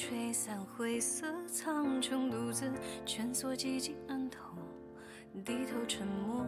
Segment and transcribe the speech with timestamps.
[0.00, 2.72] 吹散灰色苍穹，独自
[3.04, 4.54] 蜷缩寂静暗头，
[5.44, 6.46] 低头沉默，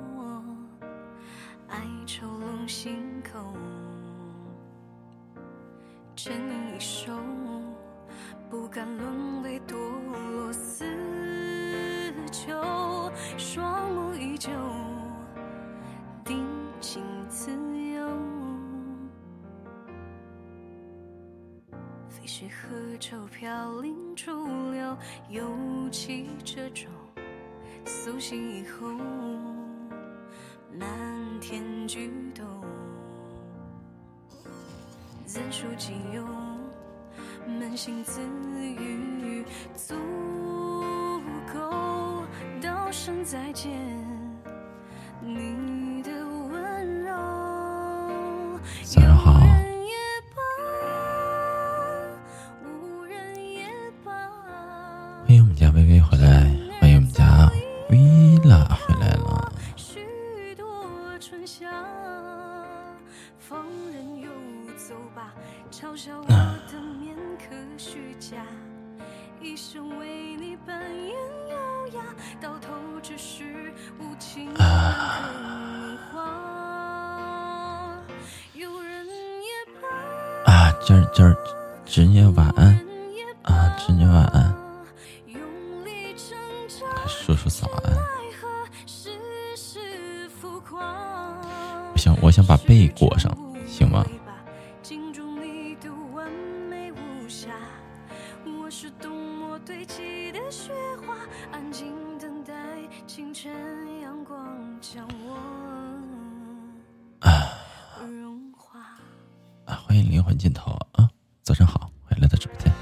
[110.22, 111.08] 换镜头啊，
[111.42, 112.72] 早上好，欢迎来到直播间，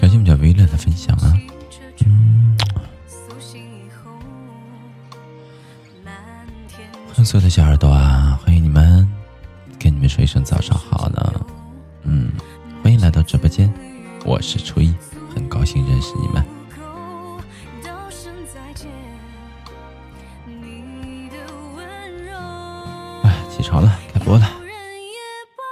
[0.00, 1.36] 感谢我们家薇乐的分享啊。
[2.06, 2.56] 嗯，
[7.08, 9.08] 欢迎所有的小耳朵啊，欢迎你们，
[9.78, 11.46] 跟你们说一声早上好呢。
[12.02, 12.32] 嗯，
[12.82, 13.72] 欢迎来到直播间，
[14.24, 14.94] 我是初一，
[15.34, 16.44] 很高兴认识你们。
[23.22, 23.98] 哎，起床了，
[24.34, 24.74] 无人
[25.14, 25.20] 也
[25.54, 25.62] 罢，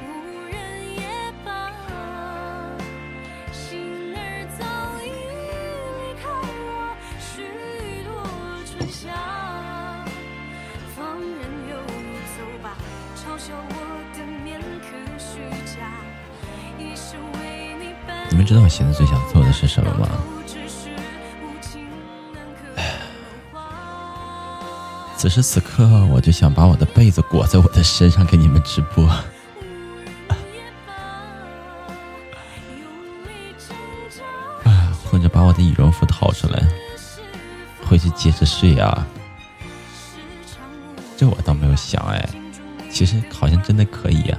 [0.00, 0.08] 无
[0.48, 0.56] 人
[0.96, 1.04] 也
[1.44, 1.48] 罢，
[3.52, 4.18] 心儿
[4.58, 4.64] 早
[5.04, 5.06] 已
[6.00, 6.24] 离开
[6.64, 7.44] 我许
[8.04, 8.08] 多
[8.64, 9.04] 春夏，
[10.96, 11.28] 放任
[11.68, 11.76] 游
[12.32, 12.66] 走吧，
[13.14, 13.70] 嘲笑我
[14.16, 15.40] 的面可虚
[15.76, 15.76] 假，
[16.78, 20.08] 一生为你扮你们知道我现在最想做的是什么吗？
[25.16, 29.04] 此时此刻，我就想把我的被子裹在我的身上给你们直播。
[34.62, 36.62] 啊，或者把我的羽绒服掏出来，
[37.88, 39.06] 回去接着睡啊。
[41.16, 42.28] 这我倒没有想哎，
[42.92, 44.38] 其实好像真的可以啊、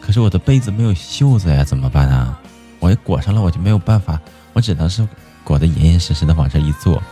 [0.00, 2.38] 可是我的被子没有袖子呀，怎么办啊？
[2.78, 4.20] 我一裹上了，我就没有办法，
[4.52, 5.08] 我只能是
[5.44, 7.02] 裹得严严实实的往这一坐。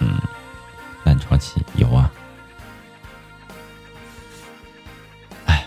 [0.00, 0.20] 嗯，
[1.04, 2.10] 烂床期有啊。
[5.46, 5.66] 哎，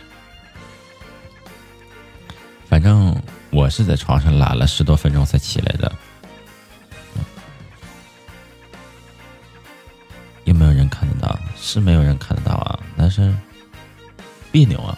[2.67, 3.15] 反正
[3.49, 5.91] 我是在床上懒了十多分钟才起来的。
[10.45, 11.39] 有没有人看得到？
[11.55, 13.33] 是没有人看得到啊，但是
[14.51, 14.97] 别扭啊。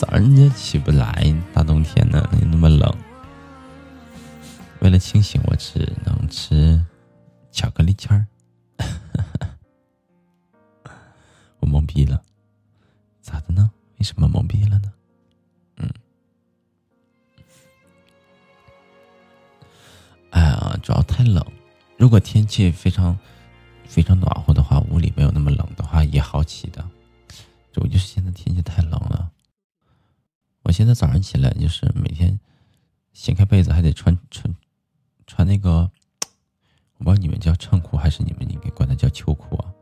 [0.00, 1.12] 早上你就起不来，
[1.52, 2.90] 大冬天的又那么冷。
[4.80, 6.82] 为了清醒，我只能吃
[7.52, 8.26] 巧克力签儿。
[11.60, 12.22] 我懵逼了，
[13.20, 13.70] 咋的呢？
[13.98, 14.90] 为什么懵逼了呢？
[15.76, 15.90] 嗯，
[20.30, 21.44] 哎呀，主要太冷。
[21.98, 23.18] 如果天气非常
[23.84, 26.82] 非常暖和的话，屋里没有那么冷的话，也好起的。
[27.70, 29.29] 主要就是现在天气太冷了。
[30.62, 32.38] 我现在早上起来就是每天
[33.12, 34.54] 掀开被子还得穿穿
[35.26, 35.90] 穿那个，
[36.98, 39.72] 我不知道你们叫衬裤还是你们应该管它叫秋裤啊，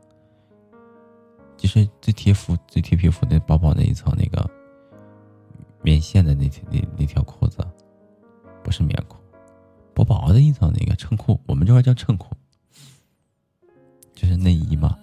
[1.57, 4.49] 就是最贴肤、最贴皮肤的薄薄那一层那个
[5.81, 7.57] 棉线的那那那条裤子，
[8.63, 9.17] 不是棉裤，
[9.93, 12.35] 薄薄的一层那个衬裤，我们这块叫衬裤，
[14.13, 14.97] 就是内衣嘛，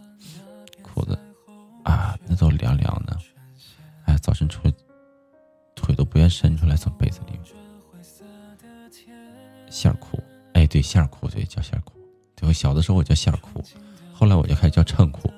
[6.38, 7.40] 伸出来从被子里面，
[9.70, 10.22] 线裤，
[10.52, 11.94] 哎，对，线裤，对，叫线裤，
[12.34, 13.64] 对我小的时候我叫线裤，
[14.12, 15.32] 后来我就开始叫衬裤。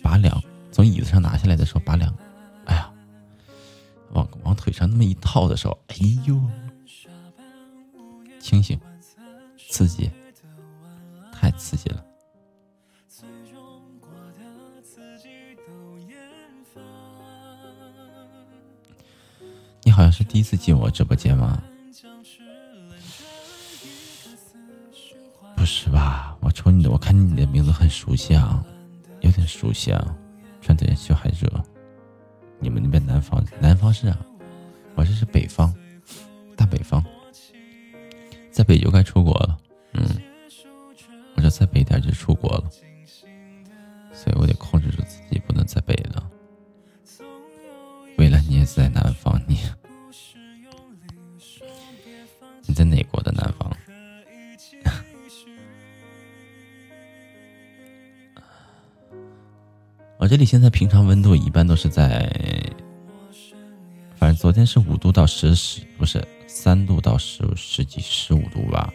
[0.00, 0.40] 拔凉，
[0.70, 2.14] 从椅子上拿下来的时候拔凉，
[2.66, 2.88] 哎呀，
[4.12, 6.40] 往往腿上那么一套的时候，哎呦，
[8.38, 8.78] 清醒，
[9.68, 10.08] 刺激，
[11.32, 12.04] 太刺激了。
[19.98, 21.60] 好像是第一次进我直播间吗？
[25.56, 26.36] 不是吧？
[26.38, 28.64] 我瞅你的，我看你的名字很熟悉啊。
[29.22, 30.16] 有点熟悉啊，
[30.60, 31.50] 穿的小海热。
[32.60, 34.16] 你们那边南方，南方是啊，
[34.94, 35.74] 我这是北方，
[36.54, 37.04] 大北方，
[38.52, 39.58] 在北就该出国了。
[39.94, 40.06] 嗯，
[41.34, 42.70] 我这再北点就出国了，
[44.12, 46.30] 所以我得控制住自己，不能再北了。
[48.16, 49.58] 未来你也在南方，你
[53.88, 53.94] 南
[54.84, 54.92] 方？
[60.18, 62.28] 我这里现在平常温度一般都是在，
[64.16, 68.92] 反正昨天是五度到十十，不是三度到十十几十五度吧，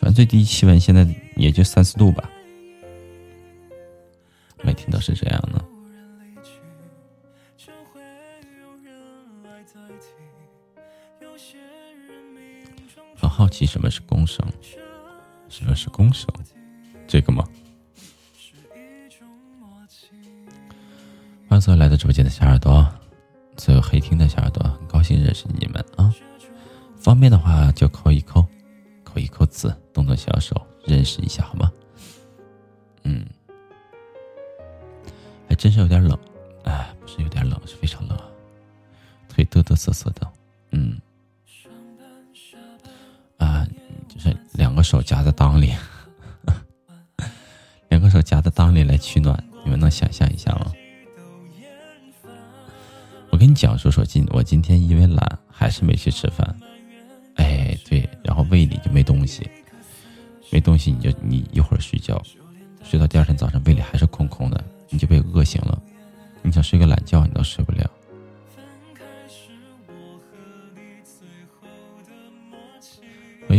[0.00, 1.06] 反正最低气温现在
[1.36, 2.28] 也就三四度吧，
[4.62, 5.64] 每天都是这样的。
[13.18, 14.46] 很好奇什么是公绳，
[15.48, 16.28] 什么是公绳？
[17.08, 17.44] 这个吗？
[21.48, 22.86] 欢迎所有来到直播间的小耳朵，
[23.56, 26.14] 所有黑听的小耳朵，很高兴认识你们啊！
[26.96, 28.46] 方便的话就扣一扣，
[29.02, 30.54] 扣一扣字，动动小手，
[30.86, 31.72] 认识一下好吗？
[33.02, 33.26] 嗯，
[35.48, 36.16] 还真是有点冷，
[36.64, 38.16] 哎，不是有点冷，是非常冷，
[39.28, 40.30] 腿哆哆瑟瑟的，
[40.70, 41.00] 嗯，
[43.38, 43.66] 啊，
[44.08, 45.74] 就是两个手夹在裆里，
[47.88, 50.72] 两个手夹在裆里来取暖，你们能想象一下吗？
[53.30, 56.58] 我跟你讲说说今我今天因为懒还是没去吃饭，
[57.36, 59.48] 哎对，然后胃里就没东西，
[60.50, 62.20] 没东西你就你一会儿睡觉，
[62.82, 65.80] 睡到第二天早上胃里还是空空的，你就被饿醒了，
[66.42, 67.77] 你想睡个懒觉你都睡不了。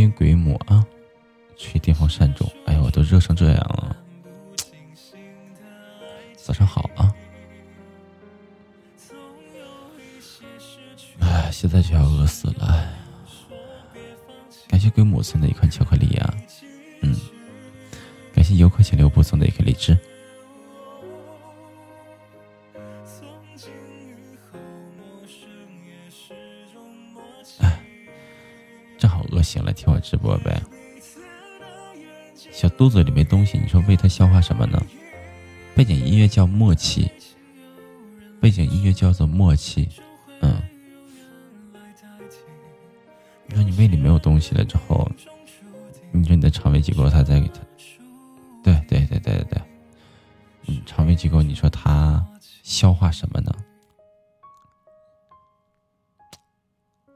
[0.00, 0.82] 欢迎鬼母啊，
[1.58, 3.94] 吹电风扇中，哎呀我都热成这样了，
[6.36, 7.14] 早上好啊。
[11.18, 12.82] 哎，现在就要饿死了！
[14.68, 16.34] 感谢鬼母送的一款巧克力呀，
[17.02, 17.14] 嗯，
[18.32, 19.94] 感谢游客请留步送的一颗荔枝。
[30.30, 30.62] 听我呗。
[32.52, 34.80] 小肚子里没东西，你说喂它消化什么呢？
[35.74, 37.10] 背景音乐叫默契，
[38.40, 39.88] 背景音乐叫做默契，
[40.40, 40.60] 嗯。
[43.46, 45.10] 你说你胃里没有东西了之后，
[46.12, 47.60] 你说你的肠胃机构它在给它，
[48.62, 49.62] 对对对对对对，
[50.66, 52.24] 嗯，肠胃机构你说它
[52.62, 53.52] 消化什么呢？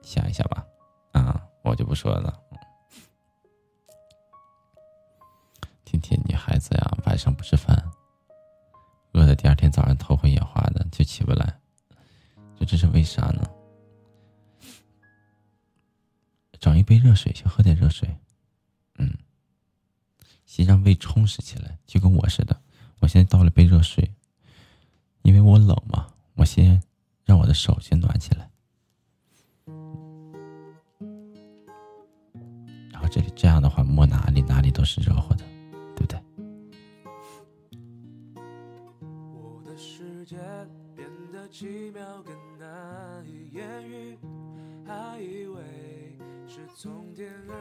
[0.03, 0.65] 想一想吧，
[1.13, 2.41] 啊，我就不说了。
[5.95, 7.89] 今天女孩子呀，晚上不吃饭，
[9.13, 11.57] 饿的第二天早上头昏眼花的就起不来，
[12.59, 13.49] 这这是为啥呢？
[16.59, 18.13] 找一杯热水，先喝点热水，
[18.99, 19.09] 嗯，
[20.45, 22.61] 先让胃充实起来，就跟我似的。
[22.99, 24.13] 我先倒了杯热水，
[25.23, 26.83] 因为我冷嘛，我先
[27.25, 28.51] 让我的手先暖起来，
[32.91, 35.45] 然后这里这样的话摸哪里哪里都是热乎的，
[35.95, 36.19] 对不对？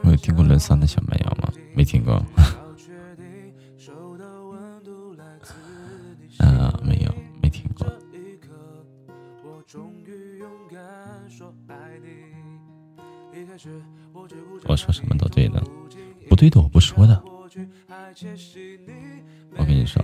[0.02, 1.52] 我有听过伦桑的小蛮腰吗？
[1.74, 2.14] 没听过。
[6.38, 7.86] 啊，没有，没听过。
[14.66, 15.62] 我说什么都对的，
[16.28, 17.22] 不对的我不说的。
[19.56, 20.02] 我跟你说，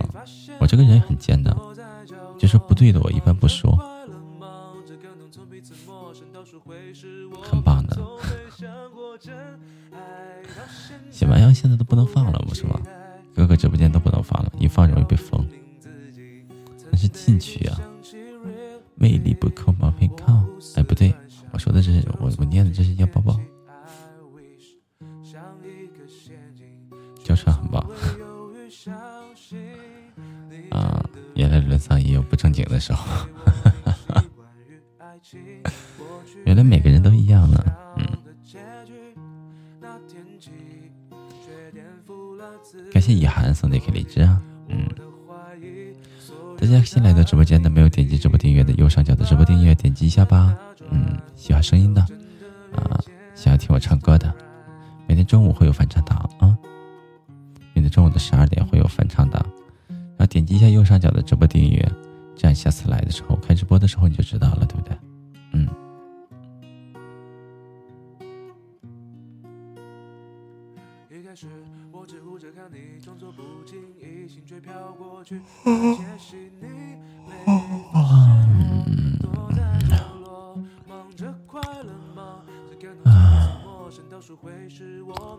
[0.59, 1.55] 我这个人很贱的，
[2.37, 3.75] 就是不对的我一般不说。
[7.41, 7.97] 很棒的。
[11.09, 12.79] 喜马拉现在都不能放了，不是吗？
[13.35, 15.43] 各个直播间都不能放了，一放容易被封。
[16.91, 17.79] 那是禁区啊！
[18.95, 20.45] 魅力不可貌非靠。
[20.75, 21.13] 哎，不对，
[21.51, 23.39] 我说的这是我我念的这是叫宝宝。
[27.31, 27.79] 就是很棒。
[30.69, 31.01] 啊，
[31.33, 33.07] 原来伦桑也有不正经的时候。
[36.43, 37.63] 原来每个人都一样呢。
[37.95, 38.05] 嗯。
[42.91, 44.41] 感谢以涵送的一颗荔枝啊。
[44.67, 44.85] 嗯。
[46.57, 50.53] 大家新来到直播间的，没有点击直播订阅的，右上角的直播订阅点击一下吧。
[50.89, 52.01] 嗯，喜欢声音的，
[52.75, 52.99] 啊，
[53.35, 54.35] 想要听我唱歌的，
[55.07, 56.57] 每天中午会有翻唱档啊。
[57.91, 59.45] 中午的十二点会有返场档，
[59.89, 61.91] 然后点击一下右上角的直播订阅，
[62.35, 64.97] 这样下次来的时候开直播的时候你就知道了，对不对？
[65.51, 65.67] 嗯。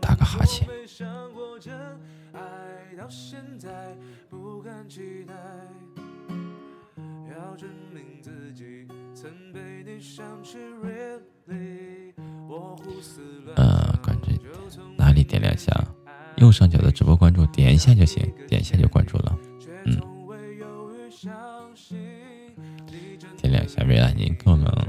[0.00, 0.68] 打个哈欠。
[13.54, 14.30] 呃，关注
[14.96, 15.72] 哪里点两下？
[16.36, 19.38] 右上角的直播关注，点一下就行，点一下就关注了。
[19.84, 20.00] 嗯，
[23.36, 24.88] 点两下，未来您够了。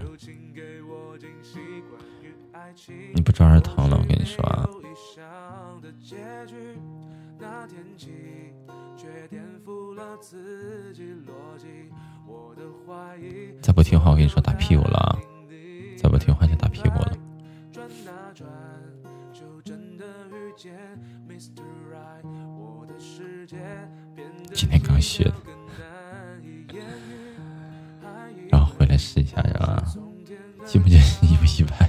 [3.13, 4.67] 你不抓耳疼了，我跟你说啊。
[13.61, 15.17] 再不听话，我跟你说打屁股了啊！
[15.97, 17.17] 再不听话就打屁股了。
[24.53, 25.33] 今天刚学的，
[28.49, 29.83] 然后回来试一下，是吧？
[30.65, 31.82] 信不信意不意外？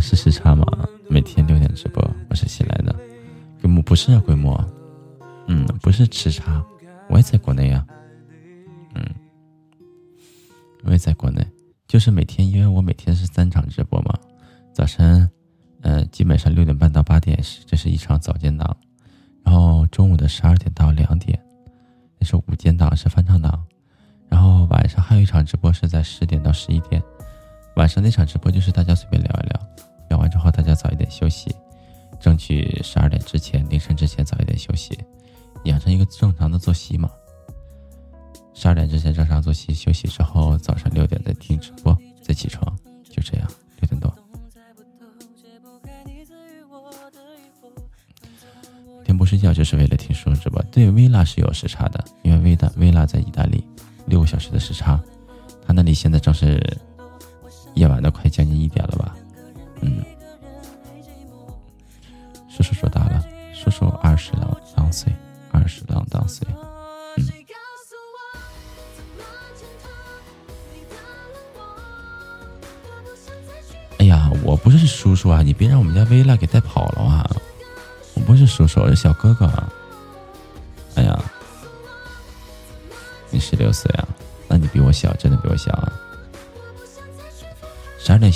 [0.00, 0.64] 是时差吗？
[1.08, 2.94] 每天六点直播，我是新来的。
[3.60, 4.62] 规模不是啊，规模，
[5.46, 6.64] 嗯，不是时差，
[7.08, 7.84] 我也在国内呀。
[8.94, 9.04] 嗯，
[10.84, 11.44] 我也在国内，
[11.86, 14.14] 就是每天，因为我每天是三场直播嘛。
[14.72, 15.28] 早晨，
[15.80, 18.76] 呃，基本上六点半到八点是这是一场早间档，
[19.42, 21.38] 然后中午的十二点到两点，
[22.18, 23.64] 那是午间档，是翻唱档，
[24.28, 27.02] 然后晚上还有一场直播是在十点到十一点。
[27.76, 29.68] 晚上那场直播就是大家随便聊一聊，
[30.08, 31.54] 聊完之后大家早一点休息，
[32.18, 34.98] 争取十二点之前、凌晨之前早一点休息，
[35.64, 37.10] 养成一个正常的作息嘛。
[38.54, 42.76] 十二点之前正常作息，休息之后早上六点再听直播，再起床，
[43.08, 43.48] 就这样，
[43.80, 44.12] 六点多。
[49.04, 53.64] 天不睡觉就是为了听书直播，对，薇拉是有时差的，因为薇达薇拉在意大利，
[54.06, 55.00] 六个小时的时差，
[55.66, 56.60] 他那里现在正是。
[57.74, 59.14] 夜晚都快将近一点了吧，
[59.80, 60.04] 嗯，
[62.48, 65.12] 叔叔说大了，叔叔二十郎当岁，
[65.52, 66.46] 二十郎当岁，
[67.16, 67.28] 嗯。
[73.98, 77.30] 哎呀，我不是叔叔啊，你别让我们家薇拉给带跑了啊！
[78.14, 79.46] 我不是叔叔，我是小哥哥。
[80.94, 81.18] 哎呀，
[83.30, 84.08] 你十六岁啊？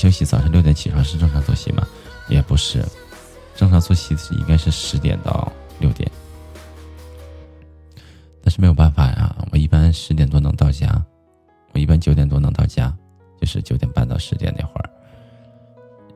[0.02, 1.87] 休息，早上六点起床是正常作息吗？
[2.28, 2.85] 也不是，
[3.54, 6.11] 正常作息应该是十点到六点。
[8.42, 11.00] 但是没有办法呀，我一般十点多能到家，
[11.73, 12.92] 我一般九点多能到家，
[13.40, 14.90] 就是九点半到十点那会儿。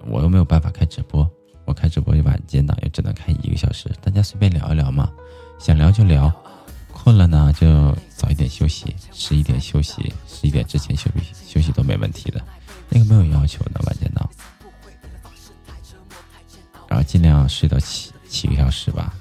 [0.09, 1.31] 我又没有办法开直播，
[1.65, 5.13] 我开直播晚间档也只能开一个小时，大家随便聊一聊嘛，
[5.61, 6.29] 想聊就聊，
[6.93, 12.45] 困了呢就早一点休息，十一点休息，十一点之前休息休息都没问题的。
[12.97, 14.27] 那个没有要求的晚间档，
[16.89, 19.13] 然后尽量睡到七七个小时吧，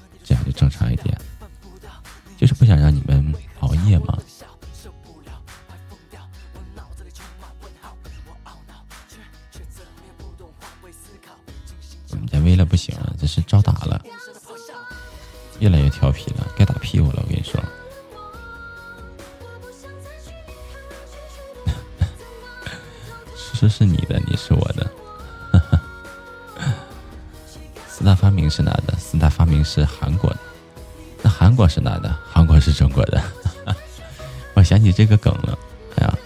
[34.96, 35.58] 这个梗了，
[35.96, 36.18] 哎呀，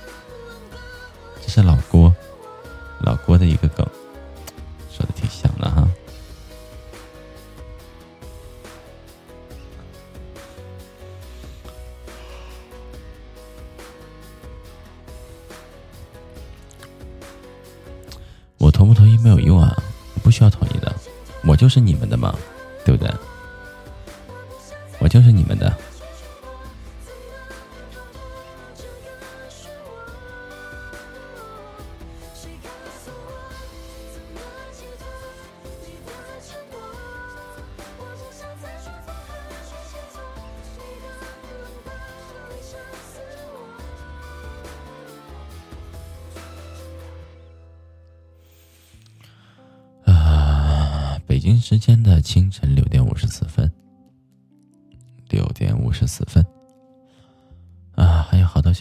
[1.43, 2.15] 这是老郭，
[3.01, 3.85] 老郭的一个梗，
[4.89, 5.89] 说的挺像的哈。
[18.59, 19.77] 我同不同意没有用啊，
[20.23, 20.95] 不需要同意的，
[21.43, 22.39] 我就是你们的嘛，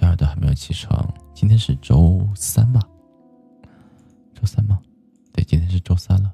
[0.10, 1.14] 还有好多小耳朵还没有起床。
[1.36, 2.82] 今天是周三吧？
[4.34, 4.82] 周三吗？
[5.32, 6.34] 对，今天是周三了。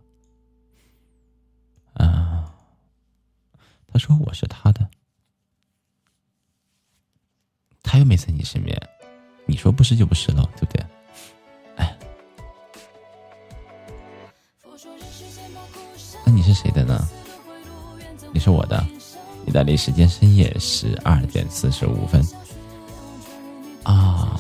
[1.96, 2.54] 啊，
[3.88, 4.88] 他说我是他的，
[7.84, 8.80] 他又没在你身边，
[9.46, 10.86] 你说不是就不是了，对不对？
[11.76, 11.98] 哎，
[16.26, 17.08] 那你是谁的呢？
[18.34, 18.86] 你是我的。
[19.48, 22.26] 意大利时间深夜十二点四十五分。
[23.86, 24.40] 啊，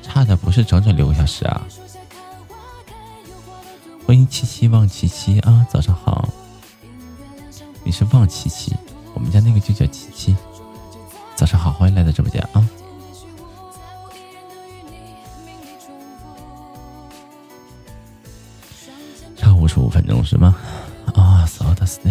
[0.00, 1.66] 差的不是整整六个小时啊！
[4.06, 6.28] 欢迎七七望七七啊，早上好。
[7.84, 8.72] 你是望七七，
[9.12, 10.36] 我们家那个就叫七七。
[11.34, 12.68] 早上好，欢迎来到直播间啊。
[19.60, 20.56] 五十五分钟是吗？
[21.14, 22.10] 啊，扫的是的。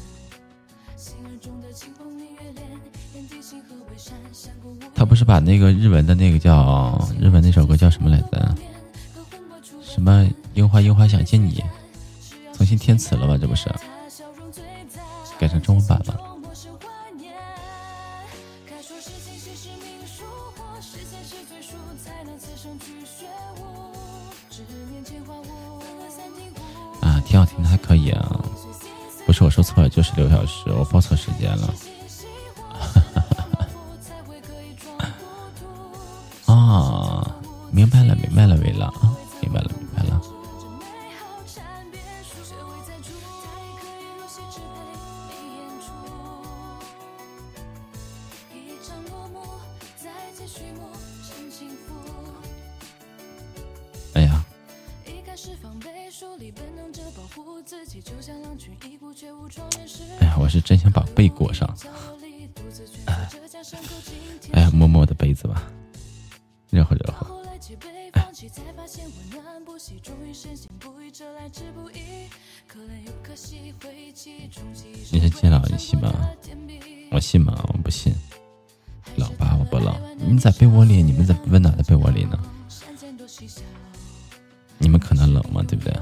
[4.93, 8.55] 他不是把那个日文的那个叫日文那首歌叫什么来着？
[9.81, 11.63] 什么樱花樱花想见你，
[12.53, 13.37] 重新填词了吧？
[13.37, 13.69] 这不是
[15.37, 16.19] 改成中文版了？
[27.01, 28.41] 啊，挺好听的，还可以啊。
[29.51, 31.73] 说错了，就是六小时，我报错时间了。
[36.53, 37.35] 啊，
[37.69, 39.69] 明白了，明白了，维拉啊，明白了，
[60.19, 61.67] 哎呀，我是真想把被裹上。
[64.53, 65.63] 哎呀，摸摸我的被子吧，
[66.69, 67.25] 热乎热乎。
[75.11, 76.29] 你是金老，你信吗？
[77.11, 77.65] 我信吗？
[77.67, 78.15] 我不信。
[79.17, 79.93] 冷吧，我不冷。
[80.17, 81.03] 你在被窝里？
[81.03, 82.39] 你们在温暖的被窝里呢？
[84.81, 85.63] 你们可能冷吗？
[85.67, 85.95] 对不对？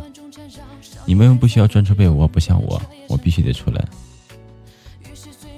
[1.05, 3.85] 你们不需要钻出被窝，不像我，我必须得出来。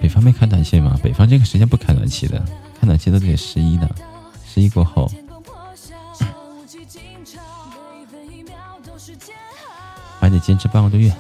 [0.01, 0.99] 北方没开暖气吗？
[1.03, 2.43] 北方这个时间不开暖气的，
[2.79, 3.87] 开暖气都得十一呢，
[4.43, 5.09] 十一过后。
[10.19, 11.13] 还得坚持半个多月。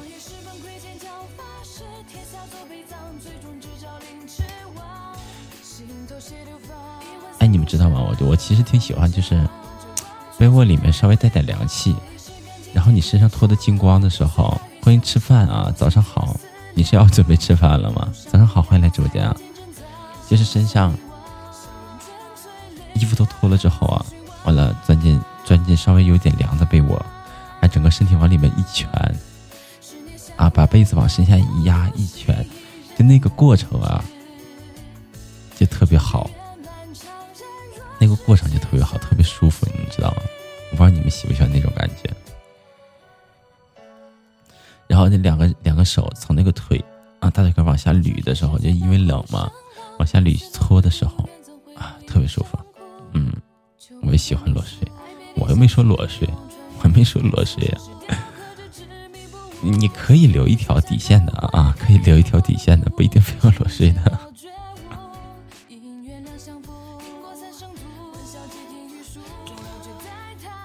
[7.39, 7.99] 哎，你们知道吗？
[8.01, 9.39] 我我其实挺喜欢，就是。
[10.41, 11.95] 被窝里面稍微带点凉气，
[12.73, 15.71] 然后你身上脱的精光的时候，欢迎吃饭啊！
[15.77, 16.35] 早上好，
[16.73, 18.11] 你是要准备吃饭了吗？
[18.27, 19.37] 早上好，欢迎来直播间啊！
[20.27, 20.97] 就是身上
[22.95, 24.03] 衣服都脱了之后啊，
[24.43, 27.05] 完了钻进钻进稍微有点凉的被窝，
[27.59, 28.89] 哎，整个身体往里面一蜷，
[30.37, 32.35] 啊，把被子往身下一压一蜷，
[32.97, 34.03] 就那个过程啊，
[35.55, 36.27] 就特别好。
[38.01, 40.23] 那个过程就特别好，特别舒服，你知道吗？
[40.71, 42.09] 我不知道你们喜不喜欢那种感觉。
[44.87, 46.83] 然后那两个两个手从那个腿
[47.19, 49.51] 啊大腿根往下捋的时候，就因为冷嘛，
[49.99, 51.29] 往下捋搓的时候
[51.75, 52.57] 啊，特别舒服。
[53.13, 53.31] 嗯，
[54.01, 54.87] 我也喜欢裸睡，
[55.35, 56.27] 我又没说裸睡，
[56.81, 57.77] 我没说裸睡呀。
[59.61, 64.19] 你可以留一条底线的啊，可以留一条底线的，不一定非要裸睡的。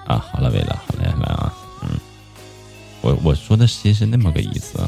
[0.07, 1.89] 啊，好了，没了，好嘞，来啊，嗯，
[3.01, 4.79] 我我说的其实是那么个意思。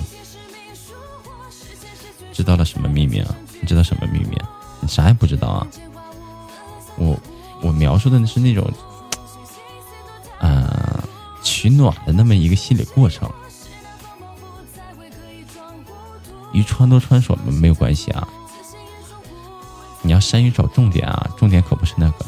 [2.32, 3.36] 知道了什么秘密啊？
[3.60, 4.38] 你知道什么秘密？
[4.79, 5.67] 你啥也不知道啊？
[6.95, 7.19] 我
[7.62, 8.65] 我描述的是那种，
[10.39, 11.03] 呃，
[11.43, 13.29] 取暖的那么一个心理过程。
[16.53, 18.27] 与穿多穿少没有关系啊！
[20.01, 22.25] 你要善于找重点啊，重点可不是那个。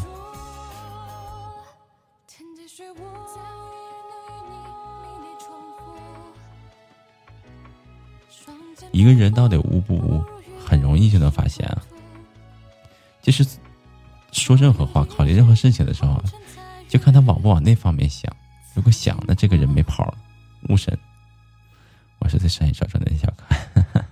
[8.92, 10.24] 一个人到底污不污，
[10.66, 11.82] 很容易就能发现啊。
[13.22, 13.46] 就是
[14.32, 16.22] 说任何话、考虑任何事情的时候，
[16.90, 18.32] 就看他往不往那方面想。
[18.74, 20.18] 如果想，那这个人没跑了，
[20.70, 20.98] 无神。
[22.20, 24.11] 我是在善于找重点的小可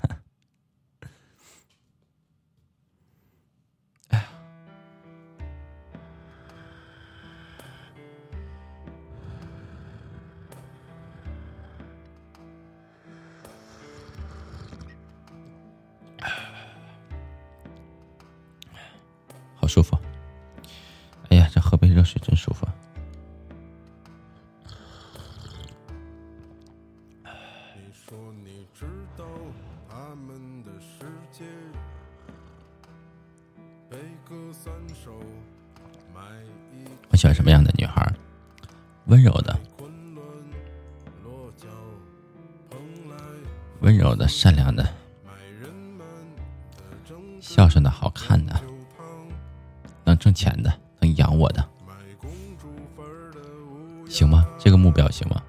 [19.70, 19.96] 舒服，
[21.30, 22.68] 哎呀，这喝杯热水真舒服。
[37.12, 38.12] 我喜欢什么样的女孩？
[39.06, 39.60] 温柔的，
[43.82, 44.89] 温柔的，善良的，
[55.12, 55.42] 行吗？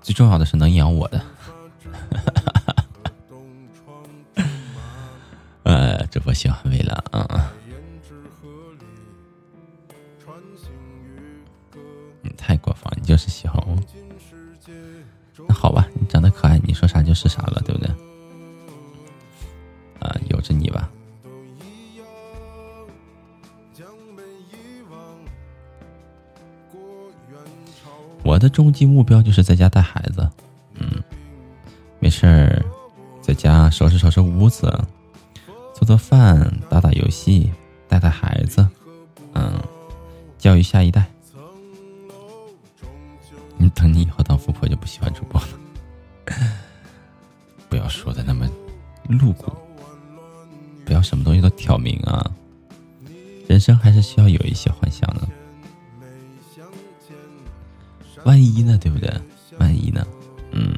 [0.00, 1.20] 最重要的是能养我的。
[28.76, 30.28] 极目标就是在家带孩子，
[30.74, 31.02] 嗯，
[31.98, 32.62] 没事儿，
[33.22, 34.70] 在家收拾收拾屋子，
[35.74, 37.50] 做做饭，打打游戏，
[37.88, 38.68] 带带孩子，
[39.32, 39.58] 嗯，
[40.36, 41.06] 教育下一代。
[43.56, 45.48] 你等你以后当富婆就不喜欢主播了，
[47.70, 48.46] 不要说的那么
[49.08, 49.50] 露骨，
[50.84, 52.30] 不要什么东西都挑明啊，
[53.48, 55.26] 人生还是需要有一些幻想的。
[58.26, 58.76] 万一呢？
[58.76, 59.08] 对不对？
[59.60, 60.04] 万一呢？
[60.50, 60.76] 嗯。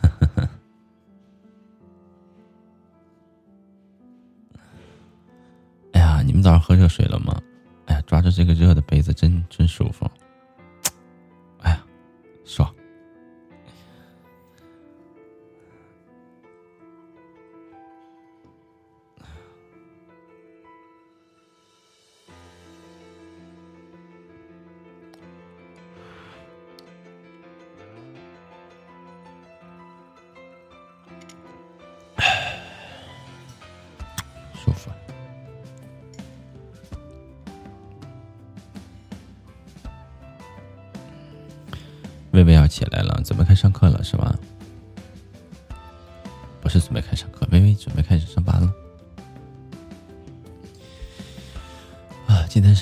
[5.92, 7.42] 哎呀，你们早上喝热水了吗？
[7.86, 10.08] 哎呀，抓着这个热的杯子，真真舒服。
[11.58, 11.84] 哎呀，
[12.44, 12.72] 爽。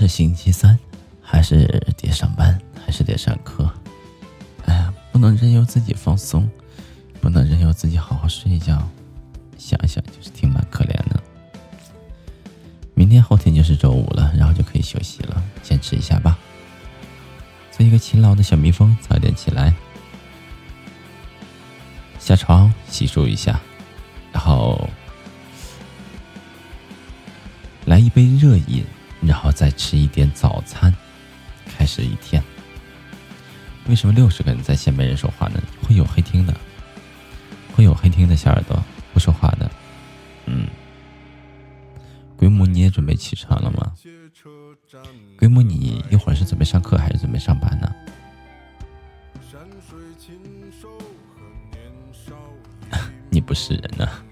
[0.01, 0.79] 是星期三，
[1.21, 1.67] 还是
[1.99, 3.71] 得上班，还是得上课？
[4.65, 6.49] 哎呀，不能任由自己放松，
[7.21, 8.83] 不能任由自己好好睡一觉。
[9.59, 11.23] 想想就是挺蛮可怜的。
[12.95, 16.39] 明天后天就是周五了，然后就可以休息了，坚持一下吧。
[17.71, 19.75] 做一个勤劳的小蜜蜂，早点起来，
[22.19, 23.61] 下床洗漱一下，
[24.33, 24.89] 然后
[27.85, 28.83] 来一杯热饮，
[29.41, 30.95] 然后再吃一点早餐，
[31.65, 32.43] 开始一天。
[33.89, 35.59] 为什么六十个人在线没人说话呢？
[35.83, 36.55] 会有黑听的，
[37.75, 38.79] 会有黑听的小耳朵
[39.15, 39.71] 不说话的。
[40.45, 40.67] 嗯，
[42.37, 43.95] 鬼母，你也准备起床了吗？
[45.39, 47.91] 鬼母，你一会儿是准备上课还是准备上班呢？
[53.31, 54.23] 你不是人啊！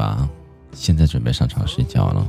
[0.00, 0.28] 啊
[0.72, 2.28] 现在准备上床睡觉了。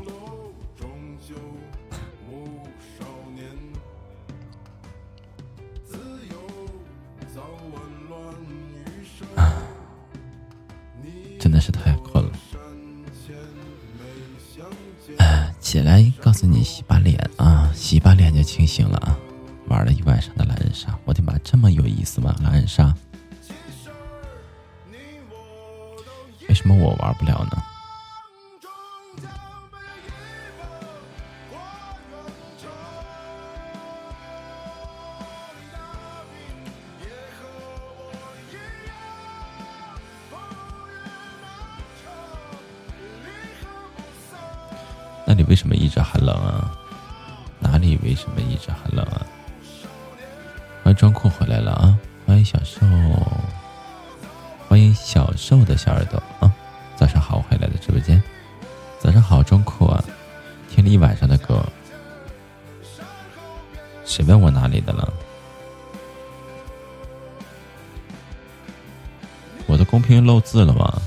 [70.12, 71.02] 听漏字了吗？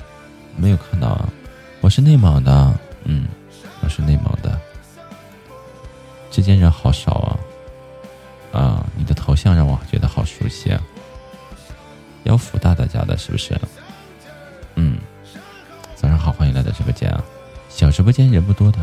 [0.56, 1.28] 没有看到啊，
[1.82, 3.26] 我是内蒙的，嗯，
[3.82, 4.58] 我是内蒙的，
[6.30, 10.80] 这间人好少啊，啊，你的头像让我觉得好熟悉啊，
[12.22, 13.54] 妖福大大家的是不是？
[14.76, 14.96] 嗯，
[15.94, 17.22] 早上好，欢迎来到直播间啊，
[17.68, 18.78] 小直播间人不多的。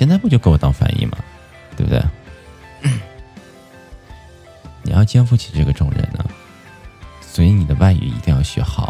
[0.00, 1.18] 现在不就给我当翻译吗？
[1.76, 2.02] 对不对？
[4.82, 6.24] 你要肩负起这个重任呢
[7.20, 8.89] 所以你的外语一定要学好。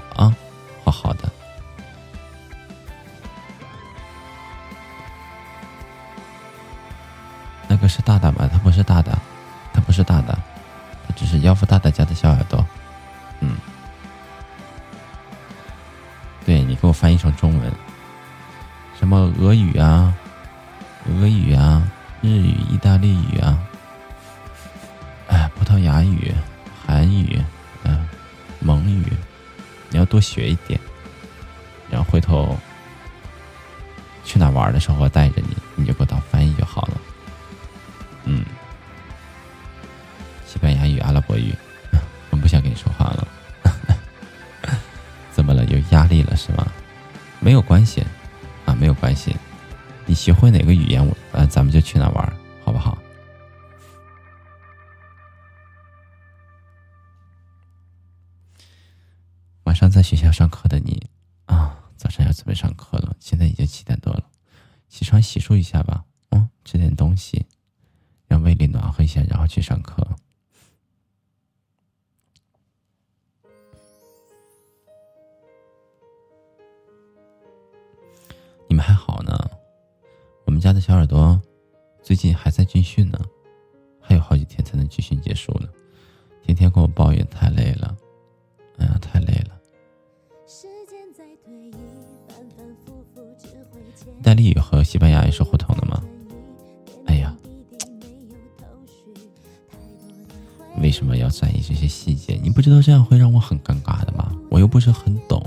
[102.61, 104.37] 不知道这样会让我很尴尬的吗？
[104.51, 105.43] 我又不是很懂，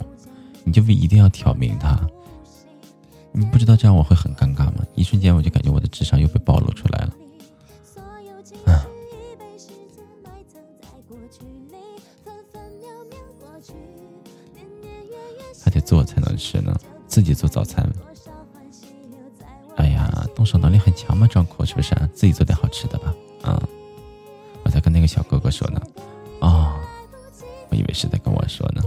[0.64, 1.96] 你就不一定要挑明他。
[3.32, 4.78] 你不知道这样我会很尴尬吗？
[4.96, 7.14] 一瞬间我就感觉我的智商又被暴露出来了。
[15.64, 17.88] 还得做才能吃呢，自己做早餐。
[19.76, 21.94] 哎呀，动手能力很强嘛，张阔是不是？
[22.12, 23.14] 自己做点好吃的吧。
[23.44, 23.62] 啊。
[24.64, 25.80] 我在跟那个小哥哥说呢。
[27.74, 28.84] 我以为是在跟我说呢。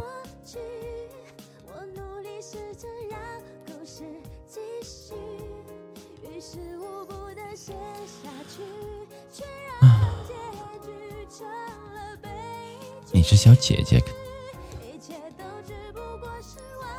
[13.11, 14.01] 你是小姐姐。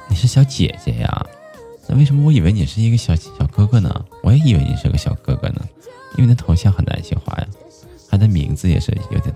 [0.10, 1.26] 你是小姐姐呀。
[1.88, 4.06] 那为什么我以为你是一个小小哥哥呢？
[4.22, 5.66] 我也以为你是个小哥哥呢，
[6.18, 7.48] 因为那头像很难消化呀，
[8.10, 9.34] 他的名字也是有点。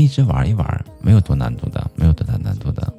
[0.00, 2.90] 荔枝玩一玩，没有多难度的，没有多大难度的。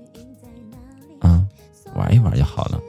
[1.22, 1.48] 嗯，
[1.96, 2.80] 玩一玩就好了。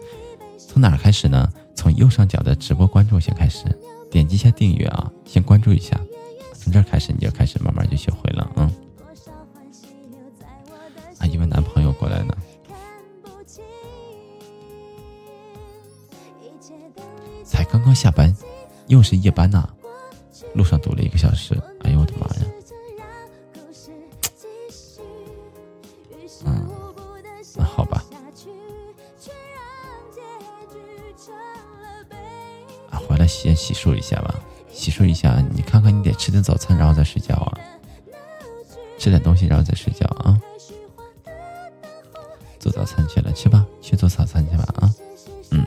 [0.59, 1.51] 从哪开始呢？
[1.75, 3.65] 从右上角的直播关注先开始，
[4.11, 5.99] 点击一下订阅啊，先关注一下。
[6.53, 8.71] 从这开始你就开始慢慢就学会了，嗯。
[11.19, 12.37] 还以为男朋友过来呢，
[17.43, 18.31] 才刚刚下班，
[18.89, 19.67] 又是夜班呐，
[20.55, 22.52] 路上堵了一个小时，哎呦我的妈呀！
[33.41, 34.35] 先洗漱一下吧，
[34.73, 37.59] 洗漱一下，你看看你得吃点早餐，然后再睡觉啊，
[38.99, 40.41] 吃点东西，然后再睡觉啊。
[42.59, 44.95] 做早餐去了，去吧，去做早餐去吧啊！
[45.51, 45.67] 嗯，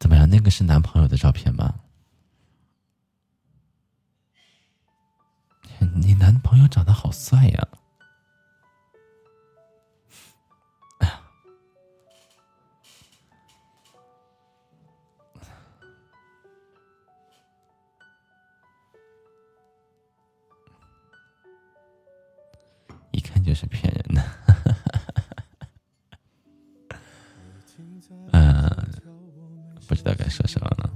[0.00, 0.28] 怎么样？
[0.28, 1.72] 那个是男朋友的照片吗？
[5.94, 7.68] 你男朋友长得好帅呀！
[23.12, 24.22] 一看就是骗人的，
[28.32, 28.68] 嗯，
[29.86, 30.90] 不知道该说什么了。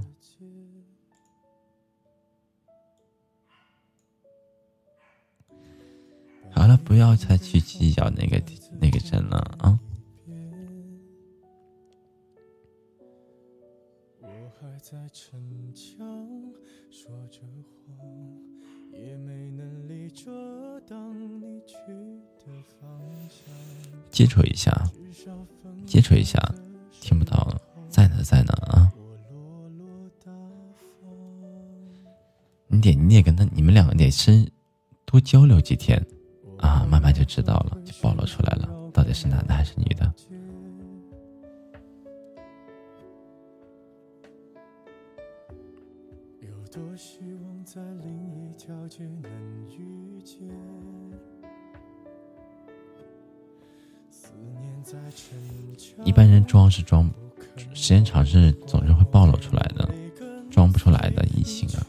[6.69, 8.39] 了，不要再去计较那个
[8.79, 9.79] 那个人了啊。
[24.11, 24.71] 接触一下，
[25.85, 26.39] 接触一下，
[27.01, 28.91] 听不到，在呢，在呢啊！
[32.67, 34.49] 你得，你得跟他，你们两个得深
[35.05, 36.05] 多交流几天
[36.59, 40.13] 啊，慢慢就知道了，就暴露出来了，到底是男的还是女的。
[56.03, 57.09] 一般人装是装，
[57.73, 59.89] 时间长是总是会暴露出来的，
[60.49, 61.85] 装不出来的异性啊，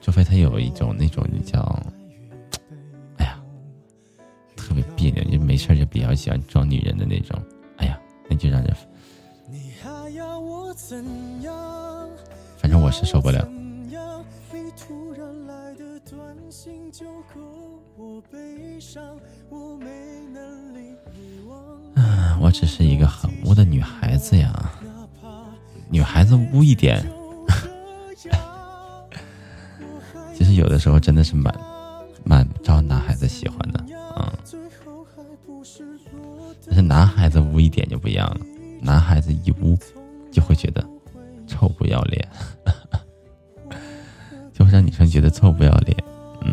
[0.00, 1.60] 除非他有一种那种叫，
[5.56, 7.42] 没事就比较喜欢装女人的那种，
[7.78, 8.76] 哎呀，那就让人，
[12.58, 13.42] 反正我是受不了。
[13.48, 13.88] 嗯，
[22.42, 24.70] 我只是一个很污的女孩子呀，
[25.88, 27.02] 女孩子污一点，
[30.36, 31.75] 其实有的时候真的是蛮蛮
[32.66, 33.84] 招男孩子喜欢的，
[34.16, 34.32] 嗯，
[36.66, 38.40] 但是男孩子污一点就不一样了，
[38.82, 39.78] 男孩子一污
[40.32, 40.84] 就会觉得
[41.46, 42.28] 臭不要脸，
[44.52, 45.96] 就会让女生觉得臭不要脸，
[46.42, 46.52] 嗯。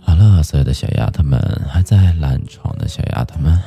[0.00, 1.38] 好了，所有的小丫头们，
[1.68, 3.60] 还在懒床的小丫头们，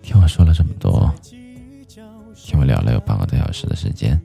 [0.00, 1.12] 听我说了这么多，
[2.34, 4.20] 听我聊了有半个多小时的时间，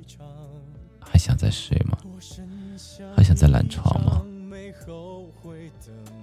[1.00, 1.91] 还想再睡吗？
[3.16, 4.22] 还想再懒床吗？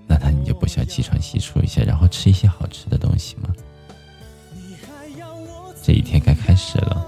[0.07, 3.53] 那他你就不想起床洗漱一下，然后吃一些好吃的东西吗？
[5.82, 7.07] 这一天该开始了。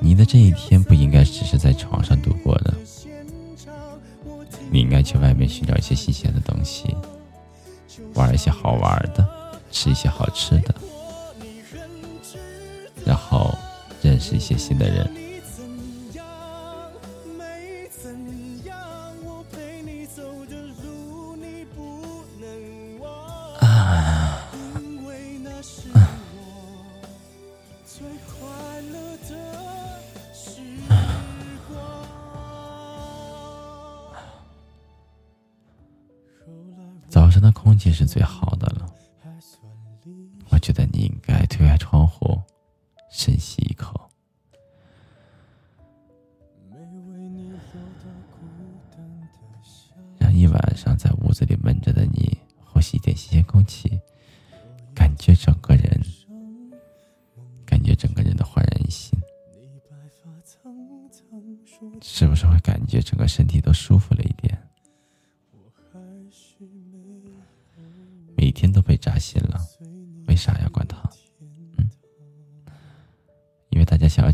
[0.00, 2.72] 你的这一天不应该只是在床上度过的，
[4.70, 6.96] 你应该去外面寻找一些新鲜的东西，
[8.14, 9.28] 玩一些好玩的，
[9.70, 10.74] 吃一些好吃的，
[13.04, 13.52] 然后
[14.00, 15.27] 认识一些新的人。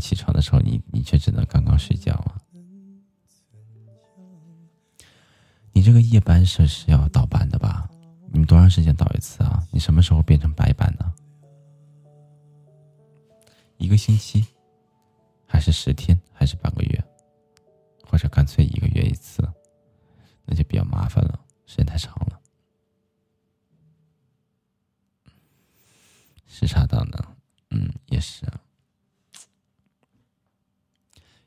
[0.05, 2.39] 起床的时候，你你却只能刚刚睡觉啊！
[5.73, 7.89] 你这个夜班是是要倒班的吧？
[8.31, 9.67] 你们多长时间倒一次啊？
[9.71, 11.11] 你什么时候变成白班呢？
[13.77, 14.45] 一个星期，
[15.47, 17.03] 还是十天，还是半个月，
[18.07, 19.41] 或者干脆一个月一次？
[20.45, 22.39] 那就比较麻烦了，时间太长了。
[26.45, 27.17] 时差到呢，
[27.71, 28.61] 嗯，也是啊。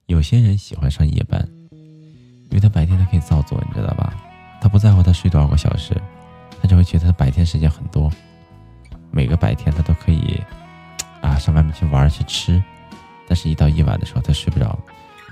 [0.08, 4.14] 有些人喜欢上夜班，因为他白天他可以造作，你知道吧？
[4.58, 5.94] 他不在乎他睡多少个小时，
[6.62, 8.10] 他就会觉得他白天时间很多，
[9.10, 10.42] 每个白天他都可以
[11.20, 12.62] 啊上外面去玩去吃，
[13.28, 14.78] 但是一到夜晚的时候他睡不着，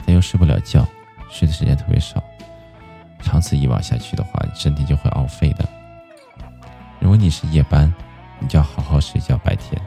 [0.04, 0.86] 他又睡不了觉，
[1.30, 2.22] 睡的时间特别少，
[3.22, 5.66] 长此以往下去的话，身体就会熬废的。
[7.00, 7.90] 如果你是夜班，
[8.40, 9.80] 你就要好好睡觉，白天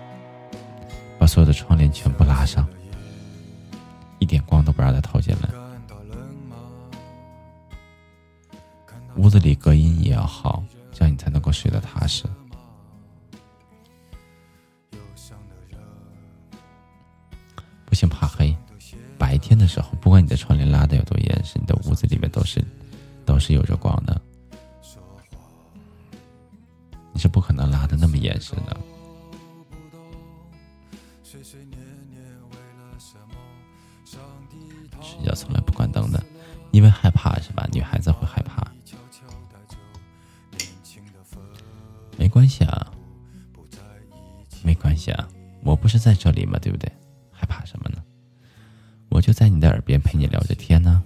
[1.19, 2.67] 把所有的窗帘全部拉上，
[4.19, 5.49] 一点光都不让它透进来。
[9.15, 10.63] 屋子里隔音也要好，
[10.93, 12.25] 这样你才能够睡得踏实。
[17.85, 18.55] 不行，怕黑。
[19.17, 22.63] 白天的时候，不管你的窗帘拉的有多严实，你的屋子里面都是
[23.25, 24.21] 都是有着光的。
[27.11, 28.77] 你是不可能拉的那么严实的。
[35.09, 36.23] 睡觉从来不关灯的，
[36.71, 37.67] 因为害怕是吧？
[37.71, 38.65] 女孩子会害怕。
[42.17, 42.91] 没关系啊，
[44.61, 45.27] 没关系啊，
[45.63, 46.59] 我不是在这里吗？
[46.61, 46.91] 对不对？
[47.31, 48.03] 害怕什么呢？
[49.09, 51.01] 我就在你的耳边陪你聊着天呢，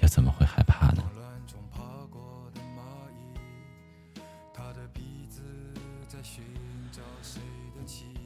[0.00, 1.02] 又怎么会害怕呢？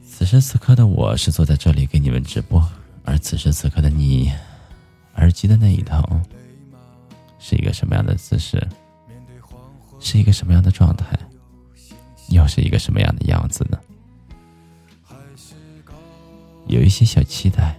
[0.05, 2.59] 此时此刻的我是坐在这里给你们直播，
[3.27, 4.31] 此时此刻的你，
[5.15, 6.01] 耳机的那一头，
[7.39, 8.65] 是一个什么样的姿势？
[9.99, 11.19] 是一个什么样的状态？
[12.29, 13.77] 又是一个什么样的样子呢？
[16.67, 17.77] 有一些小期待，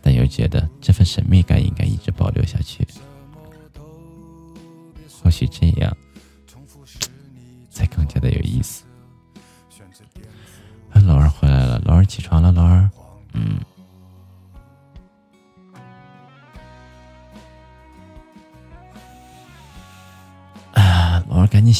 [0.00, 2.82] 但又觉得这份神秘感应该一直保留下去。
[5.22, 5.66] 或许这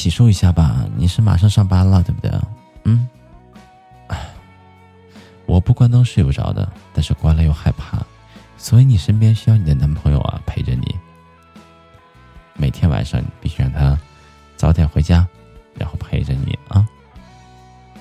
[0.02, 2.28] 洗漱一下吧，你是马上上班了，对不对？
[2.82, 3.08] 嗯，
[5.46, 8.04] 我不关灯睡不着的，但是关了又害怕，
[8.58, 10.96] 所以你身边需要你的男朋友啊陪着你，
[12.54, 13.96] 每天晚上必须让他
[14.56, 15.24] 早点回家，
[15.76, 16.84] 然后陪着你啊。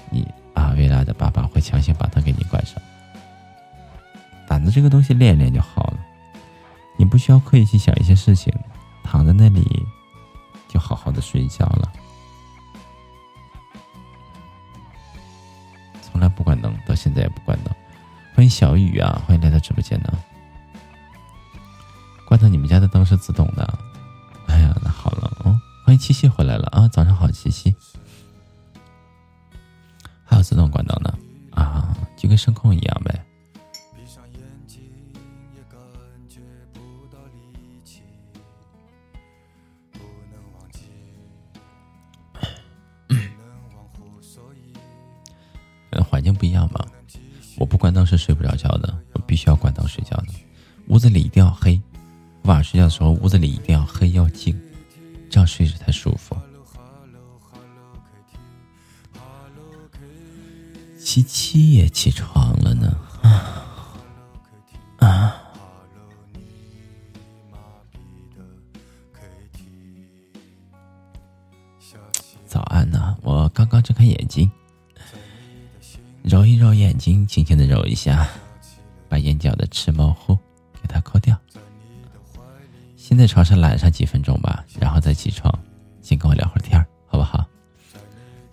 [0.10, 2.82] 你啊未来的爸爸会强行把灯给你关上，
[4.48, 6.00] 胆子这个东西练一练就好了，
[6.98, 8.52] 你不需要刻意去想一些事情，
[9.04, 9.81] 躺在那里
[18.52, 20.12] 小雨啊，欢迎来到直播间呢。
[22.26, 23.80] 关头，你们家的灯是自动的？
[24.48, 25.58] 哎呀，那好了哦。
[25.86, 27.74] 欢迎七夕回来了啊，早上好，七夕。
[30.26, 31.18] 还有自动关灯呢
[31.52, 32.91] 啊，就跟声控一样
[79.12, 80.34] 把眼角的赤毛糊
[80.82, 81.38] 给它抠掉。
[82.96, 85.54] 先在床上懒上几分钟吧，然后再起床，
[86.02, 87.46] 先跟我聊会儿天儿，好不好？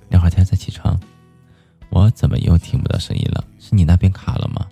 [0.08, 0.98] 聊会儿天再起床。
[1.90, 3.44] 我怎么又听不到声音了？
[3.60, 4.66] 是你那边卡了吗？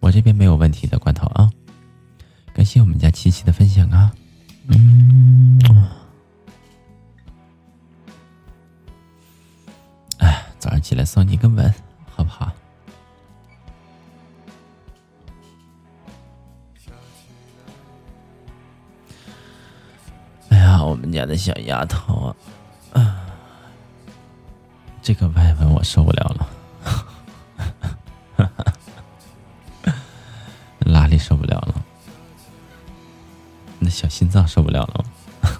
[0.00, 1.50] 我这边没有问题的，罐头啊！
[2.52, 4.14] 感谢我们家七七的分享啊！
[4.66, 5.58] 嗯，
[10.18, 11.72] 哎，早上起来送你一个吻，
[20.94, 22.32] 我们家的小丫头
[22.92, 23.26] 啊！
[25.02, 26.48] 这个外文我受不了了，
[30.86, 31.84] 拉力受不了了，
[33.80, 35.04] 那小心脏受不了了。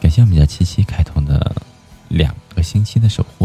[0.00, 1.56] 感谢我们家七七开通的
[2.08, 3.37] 两个星期的守护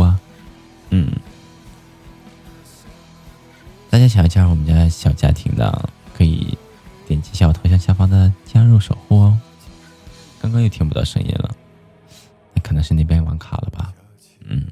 [4.13, 6.55] 想加入我们家小家庭的，可以
[7.07, 9.39] 点击一下我头像下方的加入守护哦。
[10.39, 11.55] 刚刚又听不到声音了，
[12.53, 13.91] 那可能是那边网卡了吧？
[14.45, 14.67] 嗯。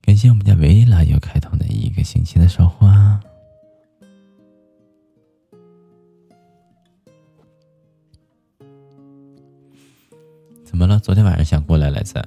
[0.00, 3.20] 感谢我们家维拉又开通的一个星期的守护啊！
[10.64, 11.00] 怎么了？
[11.00, 12.26] 昨天晚上想过来来着，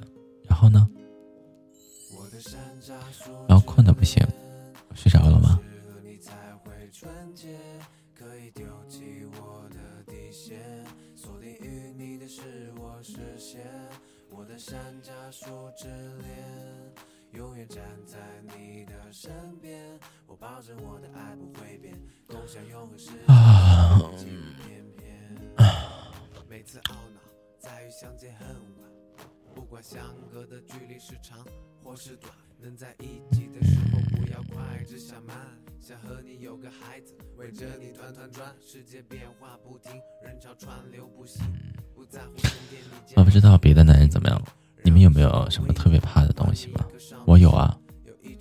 [43.16, 44.42] 我不知道别的男人怎么样，
[44.82, 46.86] 你们有没有什么特别怕的东西吗？
[47.26, 47.78] 我有啊，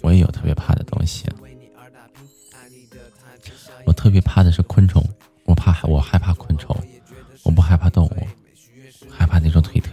[0.01, 1.25] 我也有特别怕的东西。
[3.85, 5.03] 我特别怕的是昆虫，
[5.45, 6.75] 我怕我害怕昆虫，
[7.43, 8.27] 我不害怕动物，
[9.09, 9.92] 害怕那种腿特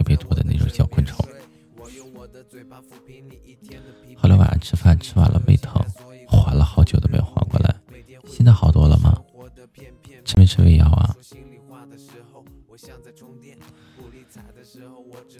[4.17, 5.81] 后来晚上吃饭吃完了胃疼，
[6.27, 7.75] 缓了好久都没缓过来，
[8.25, 9.17] 现在好多了吗？
[10.23, 11.15] 吃没吃胃药啊？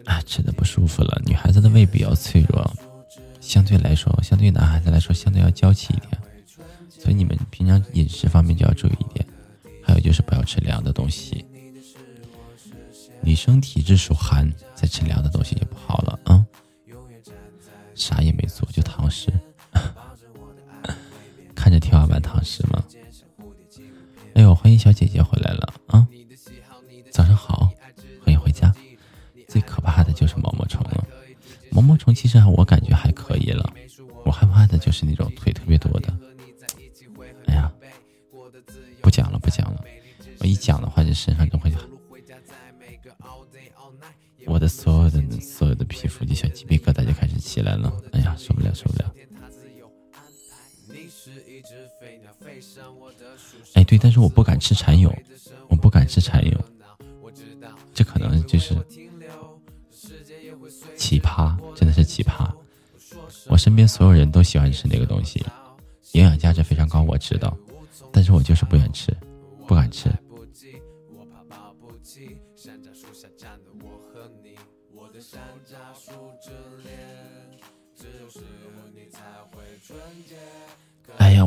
[0.06, 1.22] 啊，吃的不舒服了。
[1.26, 2.74] 女孩子的胃比较脆弱，
[3.39, 6.22] 相对来说，相对男孩子来说，相对要娇气一点。
[6.89, 9.26] 所以你们平常饮食方面就要注意一点，
[9.84, 11.46] 还有就是不要吃凉的东西。
[13.24, 16.20] 女生体质属寒，再吃凉的东西就不好了。
[18.02, 19.32] 啥也没做，就躺尸，
[21.54, 22.84] 看着天花板躺尸吗？
[24.34, 26.08] 哎呦，欢迎小姐姐回来了啊！
[27.12, 27.70] 早上好，
[28.24, 28.74] 欢迎回家。
[29.47, 31.06] 最可怕的就是毛毛虫了，
[31.70, 33.72] 毛毛虫其实我感觉还可以了，
[34.26, 36.12] 我害怕的就是那种腿特别多的。
[37.45, 37.72] 哎呀，
[38.99, 39.84] 不讲了，不讲了。
[40.39, 41.72] 我一讲的话，就身上就会，
[44.47, 46.78] 我的所有的所有的皮肤就小鸡皮
[47.62, 47.93] 起来了。
[48.12, 49.14] 哎呀，受不了，受不了。
[53.74, 55.14] 哎，对，但是我不敢吃蚕蛹，
[55.70, 56.57] 我不敢吃蚕蛹，
[57.93, 58.76] 这可能就是
[60.97, 62.49] 奇葩，真的是奇葩。
[63.47, 65.45] 我身边所有人都喜欢吃那个东西。
[66.14, 67.55] 营养价值非常高，我知道，
[68.12, 69.16] 但是我就是不愿吃，
[69.68, 70.09] 不敢吃。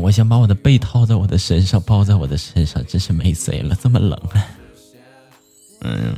[0.01, 4.19] 我想把我的被套在我的身上，包在我的身上，真是没谁了，这么冷。
[5.81, 6.15] 嗯，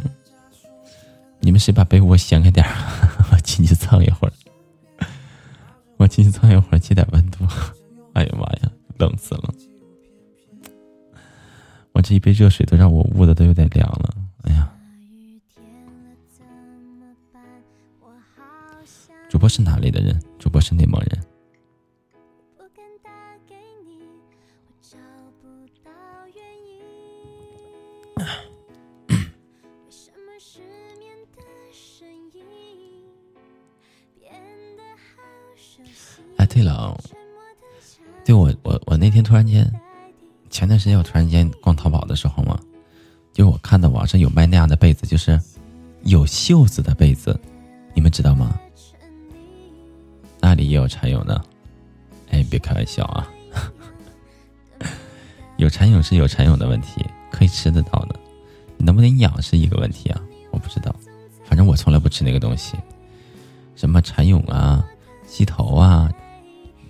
[1.41, 2.73] 你们谁把被窝掀开点儿
[3.33, 4.33] 我进去蹭一会儿。
[5.97, 7.47] 我进去蹭一会儿，接点温度。
[8.13, 9.55] 哎呀妈呀，冷死了！
[11.93, 14.15] 我这一杯热水都让我捂的都有点凉了。
[14.43, 14.71] 哎呀，
[19.31, 20.23] 主播是哪里的人？
[20.39, 21.26] 主播是内蒙人。
[36.95, 37.01] 对了，
[38.25, 39.71] 对我我我那天突然间，
[40.51, 42.59] 前段时间我突然间逛淘宝的时候嘛，
[43.33, 45.41] 就我看到网上有卖那样的被子，就是
[46.03, 47.39] 有袖子的被子，
[47.95, 48.59] 你们知道吗？
[50.41, 51.43] 那里也有蚕蛹呢。
[52.31, 53.29] 哎，别开玩笑啊，
[55.57, 58.19] 有蚕蛹是有蚕蛹的问题，可以吃得到的，
[58.79, 60.21] 能不能养是一个问题啊？
[60.51, 60.95] 我不知道，
[61.45, 62.77] 反正我从来不吃那个东西，
[63.77, 64.85] 什么蚕蛹啊、
[65.27, 66.11] 鸡头啊。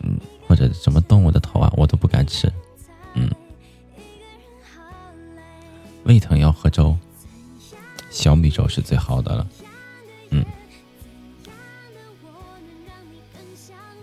[0.03, 2.53] 嗯，或者什么动物的头啊，我都不敢吃。
[3.15, 3.31] 嗯，
[6.05, 6.97] 胃疼要喝粥，
[8.11, 9.49] 小米粥是最好的了。
[10.31, 10.45] 嗯，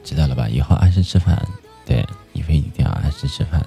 [0.04, 0.50] 知道了吧？
[0.50, 1.48] 以后按时吃饭，
[1.86, 3.60] 对，以后一定要按时吃饭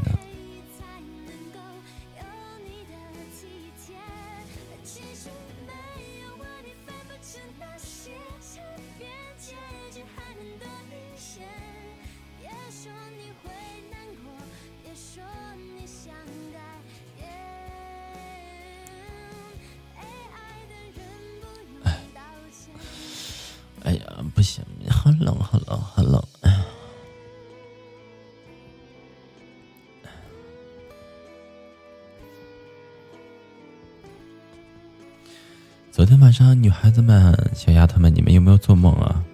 [36.37, 39.25] 上，女孩子们、小丫头们，你们有没有做梦啊？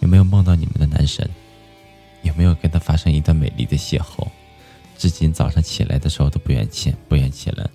[0.00, 1.30] 有没有梦到你们的男神？
[2.22, 4.26] 有没有跟他发生一段美丽的邂逅？
[4.98, 7.70] 至今早上起来的时候都不愿起，不愿起来。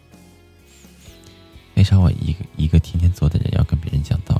[1.75, 4.34] 为啥我一个一个天天做的人要跟别人讲道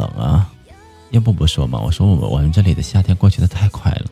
[0.00, 0.50] 冷啊！
[1.10, 4.06] 要不不说嘛，我说我我们这里的夏天过去的太快了，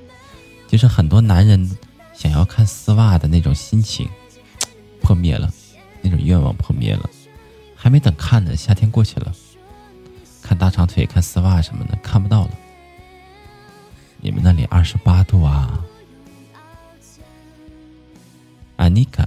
[0.67, 1.77] 就是很多男人
[2.13, 4.09] 想要看丝袜的那种心情
[5.01, 5.51] 破灭了，
[6.03, 7.09] 那种愿望破灭了，
[7.75, 9.33] 还没等看呢，夏天过去了，
[10.43, 12.51] 看大长腿、看丝袜什么的看不到了。
[14.21, 15.83] 你们那里二十八度啊？
[18.77, 19.25] 安妮卡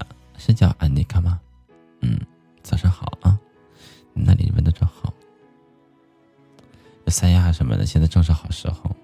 [7.72, 8.96] 三亚什么的，现在正是好时候，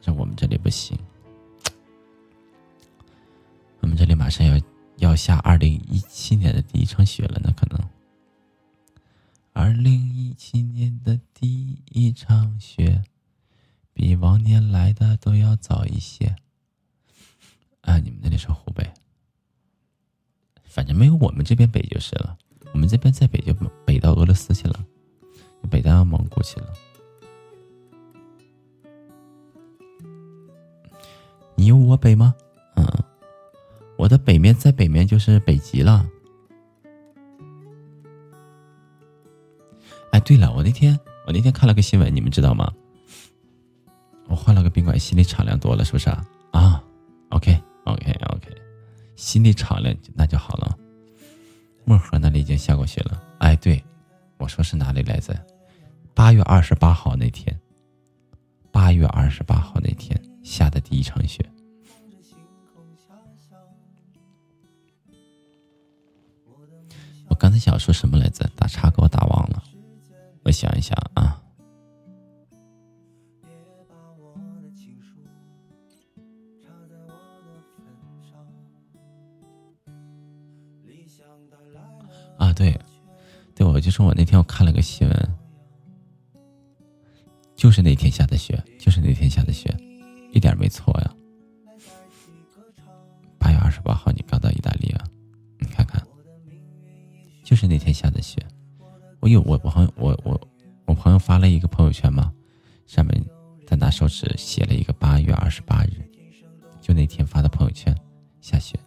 [0.00, 0.98] 但是我们这里不行。
[3.80, 4.60] 我们这里马上要
[4.96, 7.78] 要下二零一七年的第一场雪了，那可能。
[9.52, 13.02] 二零一七年的第一场雪，
[13.92, 16.36] 比往年来的都要早一些。
[17.82, 18.88] 啊，你们那里是湖北，
[20.64, 22.38] 反正没有我们这边北就是了。
[22.72, 23.54] 我们这边再北就
[23.84, 24.84] 北到俄罗斯去了，
[25.70, 26.72] 北到蒙古去了。
[31.58, 32.32] 你有我北吗？
[32.76, 32.86] 嗯，
[33.96, 36.08] 我的北面在北面就是北极了。
[40.12, 40.96] 哎，对了，我那天
[41.26, 42.72] 我那天看了个新闻，你们知道吗？
[44.28, 46.24] 我换了个宾馆，心里敞亮多了，是不是啊？
[46.52, 46.84] 啊
[47.30, 48.54] ，OK OK OK，
[49.16, 50.78] 心里敞亮那就好了。
[51.84, 53.20] 漠河那里已经下过雪了。
[53.38, 53.84] 哎，对，
[54.36, 55.34] 我说是哪里来着？
[56.14, 57.58] 八月二十八号那天，
[58.70, 60.16] 八月二十八号那天。
[60.48, 61.44] 下的第一场雪。
[67.28, 68.48] 我刚才想说什么来着？
[68.56, 69.62] 打岔给我打忘了。
[70.44, 71.42] 我想一想啊。
[82.38, 82.78] 啊，对，
[83.54, 85.34] 对，我就说我那天我看了个新闻，
[87.56, 89.68] 就是那天下的雪，就是那天下的雪，
[90.32, 91.14] 一点没错呀。
[93.38, 95.04] 八月二十八号你刚到意大利啊？
[95.58, 96.00] 你看看，
[97.44, 98.40] 就是那天下的雪。
[99.20, 100.40] 我有我我朋友我我
[100.86, 102.32] 我朋友发了一个朋友圈嘛，
[102.86, 103.24] 上面
[103.66, 106.02] 他拿手指写了一个八月二十八日，
[106.80, 107.94] 就那天发的朋友圈，
[108.40, 108.78] 下雪。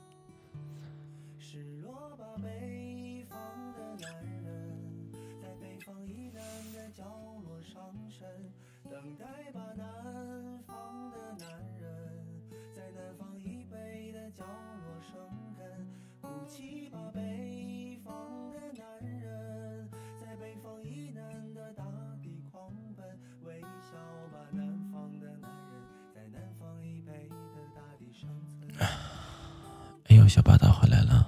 [30.31, 31.27] 小霸道回来了！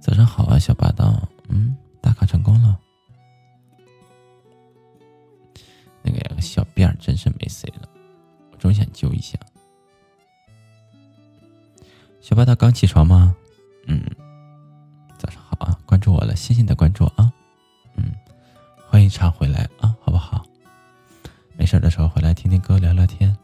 [0.00, 1.26] 早上好啊，小霸道。
[1.48, 2.78] 嗯，打卡成功了。
[6.02, 7.88] 那个小辫儿真是没谁了，
[8.52, 9.38] 我总想揪一下。
[12.20, 13.34] 小霸道刚起床吗？
[13.86, 14.04] 嗯，
[15.16, 17.32] 早上好啊，关注我了，谢谢你的关注啊。
[17.96, 18.12] 嗯，
[18.90, 20.44] 欢迎常回来啊，好不好？
[21.56, 23.34] 没事的时候回来听听歌，聊聊天。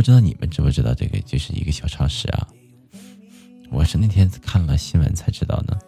[0.00, 2.48] 不知道你们知不知道这个就是一个小常识啊。
[3.70, 5.78] 我是那天看了新闻才知道的，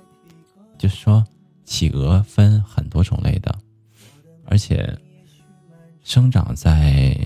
[0.77, 1.27] 就是说
[1.65, 3.59] 企鹅分很多种类的，
[4.45, 4.95] 而且
[6.03, 7.19] 生长在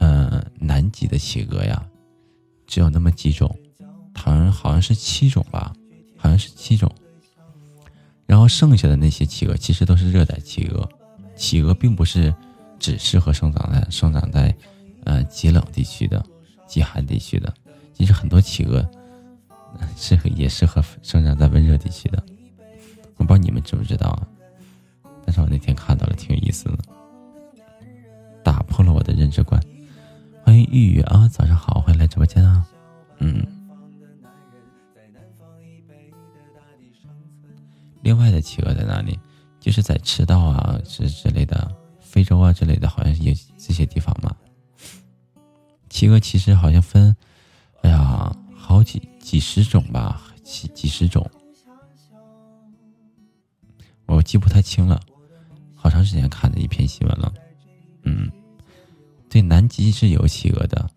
[0.00, 1.80] 嗯南极的企鹅呀，
[2.66, 3.56] 只有那么几种，
[4.12, 5.72] 好像好像是七种吧，
[6.16, 6.92] 好像是七种。
[8.26, 10.88] 然后剩下的那些企鹅其实都是热带企鹅，
[11.36, 12.34] 企鹅并不是
[12.80, 14.52] 只适合生长在生长在。
[15.04, 16.24] 呃，极冷地区的、
[16.66, 17.52] 极寒地区的，
[17.92, 18.88] 其实很多企鹅
[19.96, 22.22] 适合也适合生长在温热地区的。
[23.16, 24.26] 我不知道你们知不知道啊？
[25.24, 26.78] 但是我那天看到了，挺有意思的，
[28.42, 29.60] 打破了我的认知观。
[30.42, 32.66] 欢迎玉玉啊，早上好，欢迎来直播间啊。
[33.18, 33.46] 嗯。
[38.02, 39.18] 另外的企鹅在哪里？
[39.60, 41.70] 就是在赤道啊，之之类的，
[42.00, 44.34] 非洲啊之类的，好像也这些地方嘛。
[45.90, 47.14] 企鹅其实好像分，
[47.82, 51.28] 哎呀，好几几十种吧，几几十种，
[54.06, 54.98] 我记不太清了，
[55.74, 57.34] 好长时间看的一篇新闻了。
[58.04, 58.30] 嗯，
[59.28, 60.88] 对，南极是有企鹅的，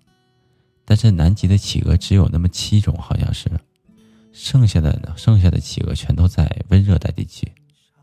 [0.86, 3.50] 但是南极的企鹅只有那么七种，好像是，
[4.32, 7.52] 剩下的剩下的企鹅全都在温热带地区。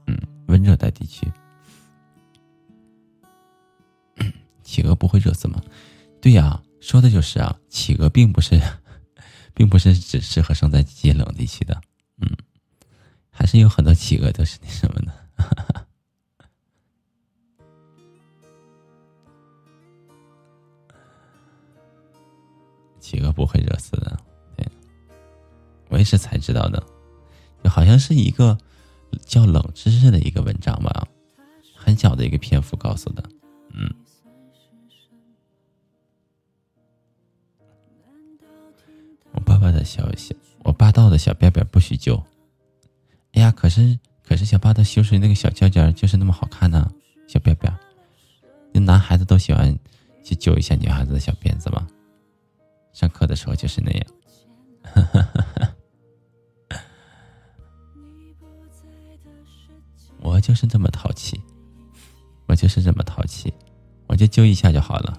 [0.06, 0.18] 嗯，
[0.48, 1.32] 温热带地区，
[4.64, 5.62] 企鹅不会热死吗？
[6.20, 6.60] 对呀。
[6.80, 8.60] 说的就是啊，企鹅并不是，
[9.54, 11.80] 并不是只适合生在极冷地区的，
[12.20, 12.28] 嗯，
[13.30, 15.12] 还是有很多企鹅都是那什么的，
[22.98, 24.18] 企鹅不会热死的，
[24.56, 24.66] 对，
[25.90, 26.82] 我也是才知道的，
[27.62, 28.56] 就好像是一个
[29.26, 31.06] 叫冷知识的一个文章吧，
[31.76, 33.22] 很小的一个篇幅告诉的，
[33.74, 33.94] 嗯。
[39.32, 42.22] 我爸爸的小小，我霸道的小辫辫不许揪。
[43.32, 46.90] 哎呀，可是可是小霸道修出那个小尖尖就是那么好看呢，
[47.28, 47.72] 小辫辫。
[48.72, 49.76] 那男孩子都喜欢
[50.22, 51.86] 去揪一下女孩子的小辫子嘛。
[52.92, 54.06] 上课的时候就是那样。
[60.22, 61.40] 我就是这么淘气，
[62.46, 63.52] 我就是这么淘气，
[64.06, 65.18] 我就揪一下就好了。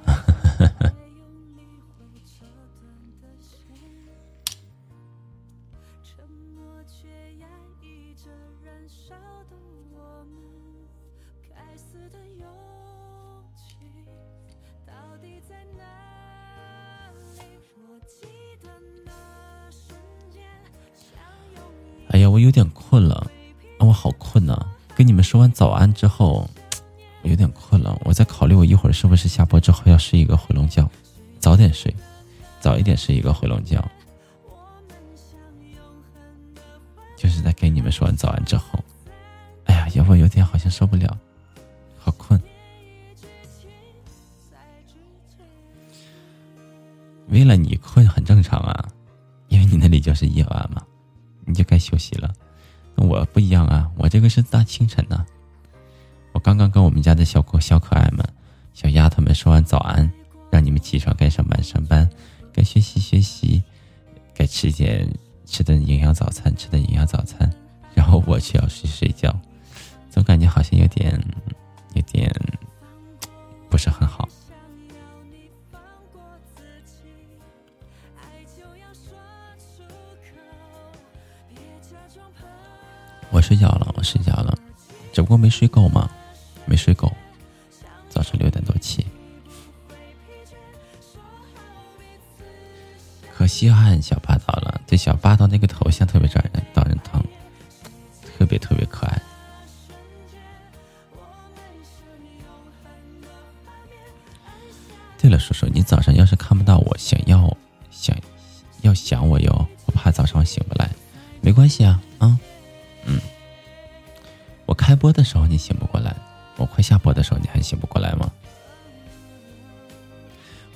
[25.94, 26.50] 之后，
[27.22, 28.00] 我有点困了。
[28.04, 30.90] 我在考虑，我一会儿是不是下播之后要睡一个回笼觉，
[31.40, 31.96] 早点睡，
[32.60, 33.84] 早一点睡一个回笼觉。
[37.16, 38.80] 就是在跟你们说完早安之后，
[39.66, 41.18] 哎呀，要不有点好像受不了，
[42.00, 42.42] 好困。
[47.30, 48.90] 为了你困很正常啊，
[49.48, 50.82] 因为你那里就是夜晚嘛，
[51.46, 52.34] 你就该休息了。
[52.96, 55.26] 那我不一样啊，我这个是大清晨呢。
[56.34, 58.26] 我刚刚跟我们家的小可小可爱们、
[58.74, 60.10] 小丫头们说完早安，
[60.50, 62.10] 让你们起床该上班上班，
[62.54, 63.62] 该学习学习，
[64.34, 65.08] 该吃点
[65.46, 67.52] 吃的营养早餐，吃的营养早餐。
[67.94, 69.38] 然后我却要去睡觉，
[70.10, 71.22] 总感觉好像有点，
[71.94, 72.34] 有点
[73.70, 74.28] 不是很好。
[83.30, 84.58] 我睡觉了，我睡觉了，
[85.14, 86.10] 只不过没睡够嘛，
[86.66, 87.12] 没睡够。
[88.10, 89.06] 早上六点多起，
[93.34, 94.82] 可稀罕小霸道了。
[94.86, 97.24] 这小霸道那个头像特别招人招人疼，
[98.38, 99.22] 特别特别可爱。
[105.18, 107.56] 对了，叔叔，你早上要是看不到我，想要
[107.90, 108.18] 想
[108.82, 110.90] 要想我哟，我怕早上醒不来，
[111.42, 112.38] 没关系啊，啊。
[113.06, 113.22] 嗯，
[114.66, 116.16] 我开播的时候你醒不过来，
[116.62, 118.32] 我快下播的时候你还醒不过来吗？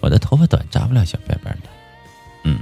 [0.01, 1.69] 我的头发短，扎不了小辫辫的。
[2.43, 2.59] 嗯。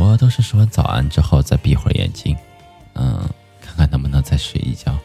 [0.00, 2.34] 我都是说完早安之后再闭会儿眼睛，
[2.94, 3.28] 嗯，
[3.60, 4.98] 看看能不能再睡一觉。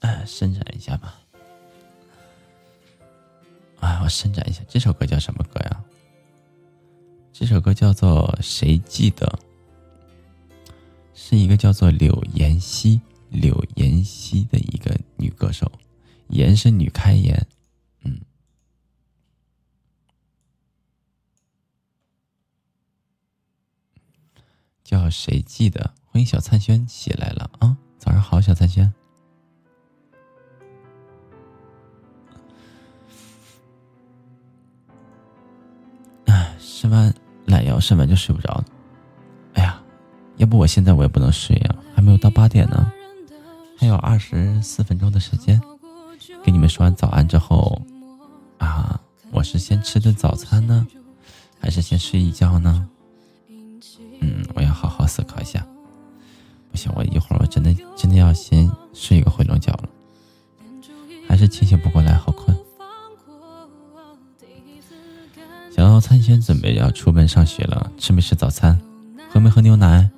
[0.00, 1.18] 哎，伸展一下吧。
[3.80, 4.60] 哎，我伸展一下。
[4.68, 5.82] 这首歌叫什么歌呀？
[7.32, 9.26] 这首歌叫做《谁记得》。
[11.20, 15.70] 是一个叫做柳妍希、柳妍希的一个女歌手，
[16.28, 17.44] 妍是女开颜，
[18.04, 18.20] 嗯，
[24.84, 25.92] 叫谁记得？
[26.06, 27.76] 欢迎小灿轩起来了啊！
[27.98, 28.94] 早上好，小灿轩。
[36.26, 37.12] 哎，吃完
[37.44, 38.64] 懒腰，伸完就睡不着了。
[40.38, 42.90] 要不我现在我也不能睡呀，还没有到八点呢，
[43.76, 45.60] 还有二十四分钟的时间。
[46.44, 47.80] 给你们说完早安之后，
[48.58, 48.98] 啊，
[49.30, 50.86] 我是先吃顿早餐呢，
[51.60, 52.88] 还是先睡一觉呢？
[54.20, 55.66] 嗯，我要好好思考一下。
[56.70, 59.88] 不行，我一会儿我真的真的要先睡一个回笼觉了，
[61.28, 62.56] 还是清醒不过来，好困。
[65.74, 68.80] 小灿轩准备要出门上学了，吃没吃早餐？
[69.30, 70.08] 喝没喝牛奶？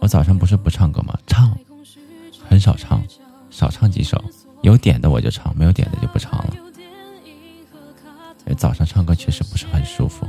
[0.00, 1.18] 我早上不是不唱歌吗？
[1.26, 1.56] 唱，
[2.48, 3.02] 很少唱，
[3.50, 4.22] 少唱几首。
[4.62, 6.56] 有点的我就唱，没有点的就不唱了。
[8.56, 10.26] 早上唱歌确实不是很舒服。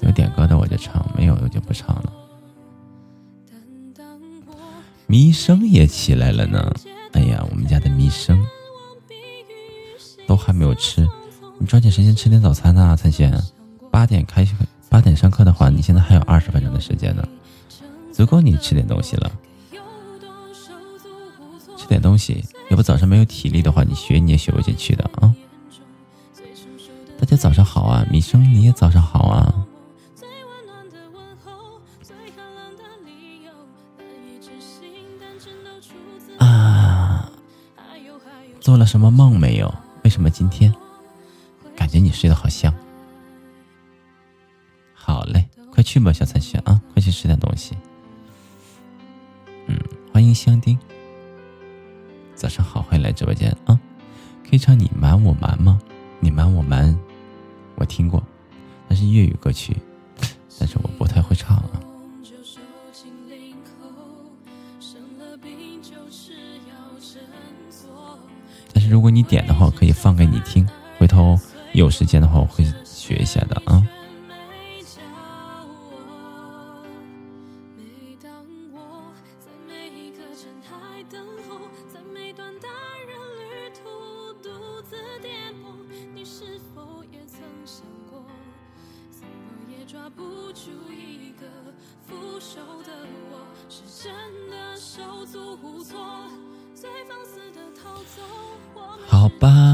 [0.00, 2.12] 有点歌的我就唱，没有我就不唱了。
[5.06, 6.72] 迷生也起来了呢。
[7.12, 8.42] 哎呀，我们家的迷生
[10.26, 11.06] 都还没有吃，
[11.58, 13.38] 你抓紧时间吃点早餐呐，灿贤。
[13.90, 14.46] 八点开，
[14.88, 17.22] 八点上课的话，你现在还有二十分钟的时间呢。
[18.12, 19.32] 足够你吃点东西了，
[21.76, 25.34] 吃点东西，要不早上没有体力的话，你学你也学不进去的啊！
[27.18, 29.66] 大家早上好啊，米生你也早上好啊！
[36.38, 37.30] 啊，
[38.60, 39.72] 做了什么梦没有？
[40.04, 40.72] 为什么今天
[41.74, 42.72] 感觉你睡得好香？
[44.92, 47.74] 好嘞，快去吧，小残雪啊，快去吃点东西。
[49.66, 49.78] 嗯，
[50.12, 50.78] 欢迎香丁。
[52.34, 53.78] 早上好，欢迎来直播间啊！
[54.42, 55.80] 可以唱你瞒我瞒吗？
[56.20, 56.98] 你瞒我瞒，
[57.76, 58.22] 我听过，
[58.88, 59.76] 那是粤语歌曲，
[60.58, 61.80] 但是我不太会唱啊。
[68.74, 70.66] 但是如果你点的话，我可以放给你听，
[70.98, 71.38] 回头
[71.72, 73.86] 有时间的话，我会学一下的啊。
[90.02, 91.46] 抓不住一个
[92.08, 92.90] 腐朽的
[93.30, 93.38] 我，
[93.68, 94.12] 是真
[94.50, 95.96] 的手足无措，
[96.74, 98.20] 最放肆的逃走。
[99.06, 99.71] 好吧。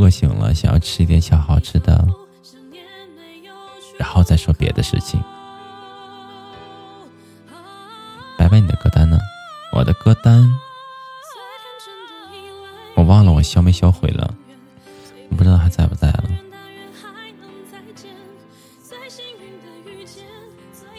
[0.00, 2.02] 饿醒了想要吃一点小好吃的，
[3.98, 5.22] 然后再说别的事情。
[8.38, 9.18] 白白，你的歌单呢？
[9.74, 10.50] 我的歌单。
[12.94, 14.34] 我忘了我销没销毁了，
[15.28, 16.24] 我不知道还在不在了。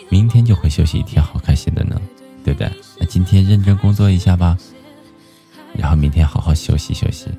[0.09, 1.99] 明天就会休息一天，好开心的呢，
[2.45, 2.71] 对不对？
[2.99, 4.55] 那今天认真工作一下吧，
[5.73, 7.30] 然后明天好好休息休息，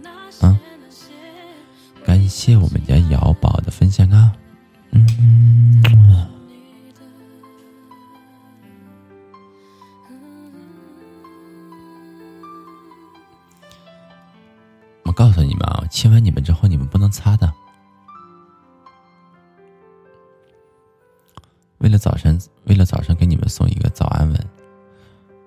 [22.02, 24.48] 早晨，为了早上给你们送一个早安吻，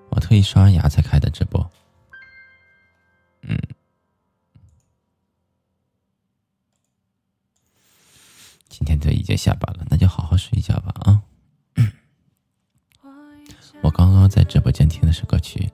[0.08, 1.70] 我特意刷完牙才开的直播。
[3.42, 3.58] 嗯，
[8.70, 11.22] 今天都已经下班了，那就好好睡一觉吧啊！
[13.84, 15.70] 我刚刚在直播间听的是歌曲，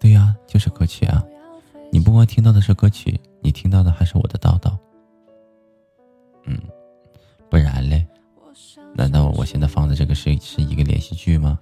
[0.00, 1.22] 对呀，就是歌曲啊。
[1.92, 3.20] 你不光听到的是歌曲。
[3.42, 4.74] 你听到的还是我的叨叨，
[6.44, 6.58] 嗯，
[7.50, 8.06] 不然嘞？
[8.94, 11.58] 难道我现在放的这个是是一个连续剧吗？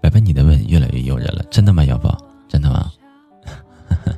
[0.00, 2.16] 白白，你的吻越来越诱人了，真的吗，瑶宝？
[2.48, 2.92] 真的吗？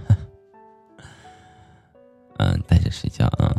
[2.39, 3.55] 嗯，带着睡觉啊。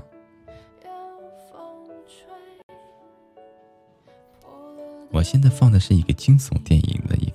[5.12, 7.30] 我现在放的是一个惊悚电影的一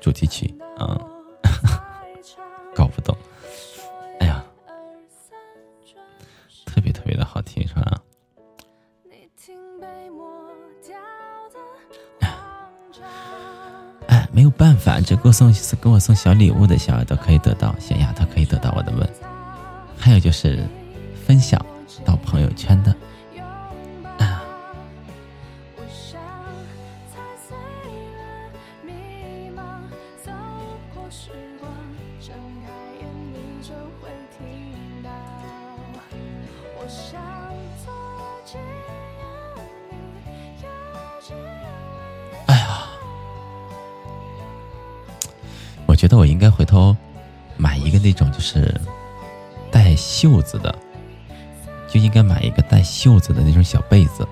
[0.00, 0.98] 主题曲嗯，
[2.74, 3.16] 搞不懂，
[4.18, 4.42] 哎呀，
[6.64, 8.00] 特别特别的好听，是吧？
[14.08, 19.08] 哎，没有办法，这给我送给我送小礼物的小耳朵可以得到，小丫头可以得到我的吻，
[19.96, 20.64] 还有就是
[21.26, 21.64] 分享
[22.04, 22.94] 到朋友圈的。
[53.10, 54.26] 袖子的那种小被子，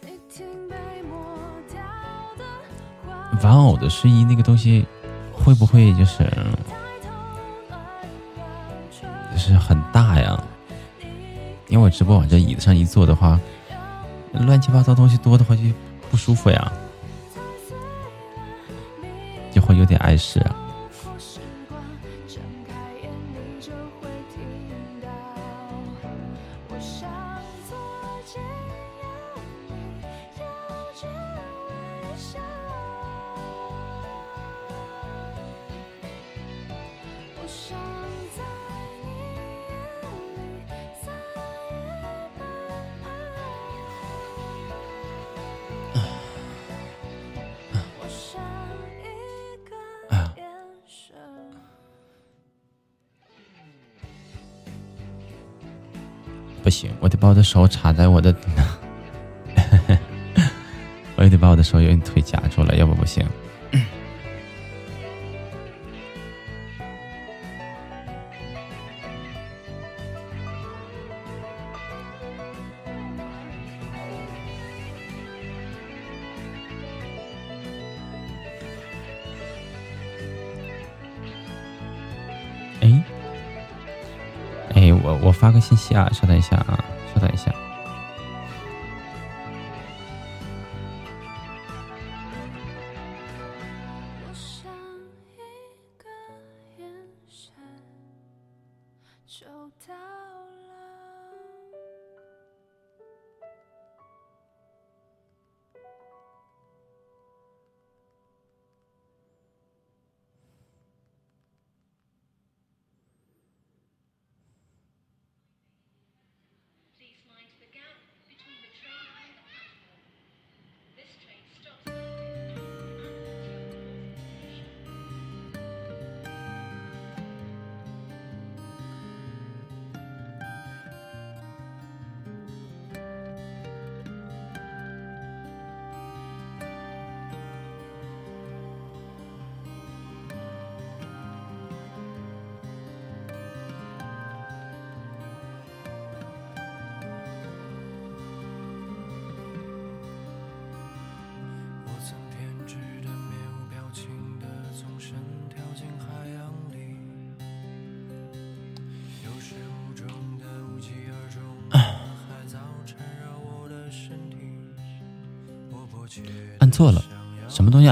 [0.00, 1.14] 龟木
[1.76, 4.84] 啊，你玩偶的睡衣那个东西
[5.32, 6.24] 会不会就是
[9.32, 10.42] 就是很大呀？
[11.68, 13.40] 因为我直播往这椅子上一坐的话。
[14.40, 15.62] 乱七八糟东西多的话就
[16.10, 16.70] 不舒服呀，
[19.50, 20.54] 就会有点碍事啊。
[56.66, 58.34] 不行，我得把我的手插在我的，
[61.14, 63.24] 我也得把我的手用腿夹住了，要不不行。
[85.56, 86.78] 个信息啊，稍等一下啊，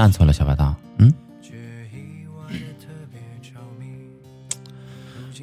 [0.05, 0.31] 按错了？
[0.31, 1.11] 小白道，嗯。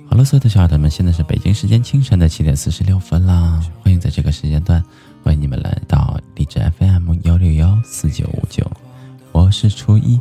[0.09, 3.61] 好了，所有的小耳朵们，现在是北京时间清晨的七点四十六分啦！
[3.83, 4.81] 欢迎在这个时间段，
[5.25, 8.65] 欢迎你们来到荔枝 FM 幺六幺四九五九，
[9.33, 10.21] 我是初一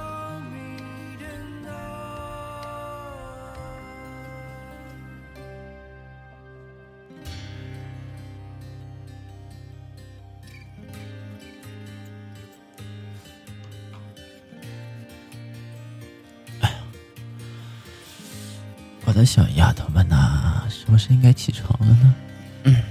[19.21, 22.15] 的小丫头们呐，是不是应该起床了呢？
[22.63, 22.81] 嗯，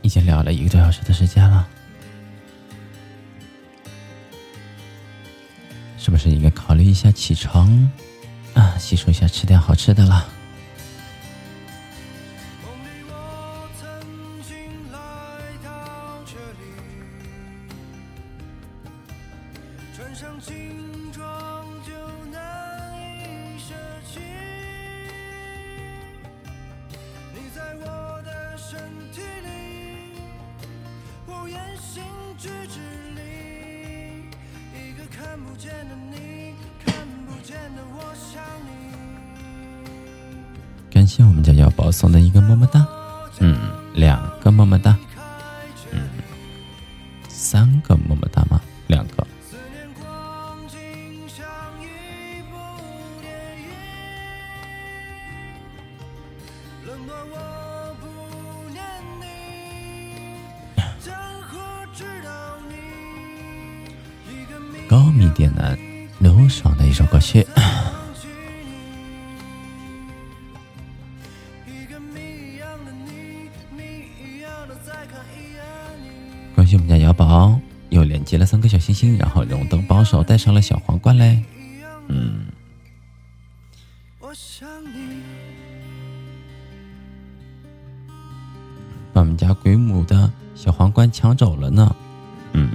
[0.00, 1.68] 已经聊了一个多小时的时间了，
[5.98, 7.68] 是不是应该考虑一下起床
[8.54, 8.74] 啊？
[8.78, 10.26] 洗漱一下，吃点好吃的了。
[80.18, 81.42] 我带上了小皇冠嘞。
[82.08, 82.46] 嗯。
[89.12, 91.94] 把我们家鬼母的小皇冠抢走了呢。
[92.52, 92.70] 嗯。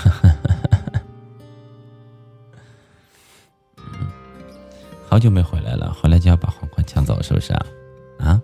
[5.08, 7.66] 好久没回来了，回来就要把皇冠抢走，是不是啊？
[8.20, 8.42] 啊。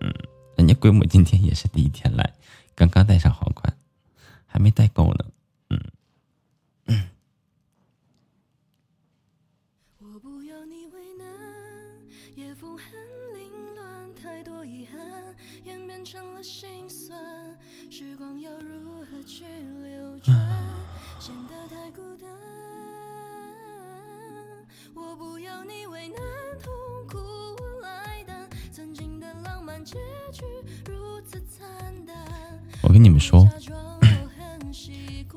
[0.00, 0.12] 嗯。
[0.56, 2.32] 人家鬼母今天也是第一天来，
[2.74, 3.35] 刚刚戴上。
[9.98, 11.26] 我不要你为难，
[12.34, 12.84] 夜风很
[13.34, 15.00] 凌乱，太多遗憾
[15.64, 17.18] 演变成了心酸。
[17.90, 20.36] 时光要如何去流转，
[21.18, 22.28] 显得太孤单。
[24.94, 26.18] 我不要你为难，
[26.62, 26.70] 痛
[27.08, 29.94] 苦我来担，曾经的浪漫结
[30.30, 30.44] 局
[30.86, 31.66] 如此惨
[32.04, 32.14] 淡。
[32.82, 33.48] 我跟你们说，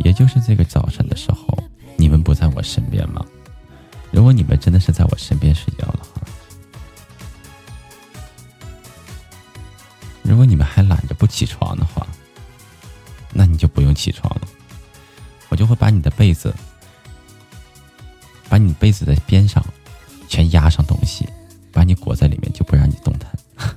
[0.03, 1.47] 也就是这个早晨的时候，
[1.97, 3.25] 你们不在我身边吗？
[4.19, 6.21] 如果你们真的是在我身边睡觉的话，
[10.23, 12.05] 如果你们还懒着不起床的话，
[13.31, 14.47] 那你就不用起床了，
[15.47, 16.53] 我就会把你的被子，
[18.49, 19.65] 把你被子的边上
[20.27, 21.25] 全压上东西，
[21.71, 23.31] 把你裹在里面，就不让你动弹。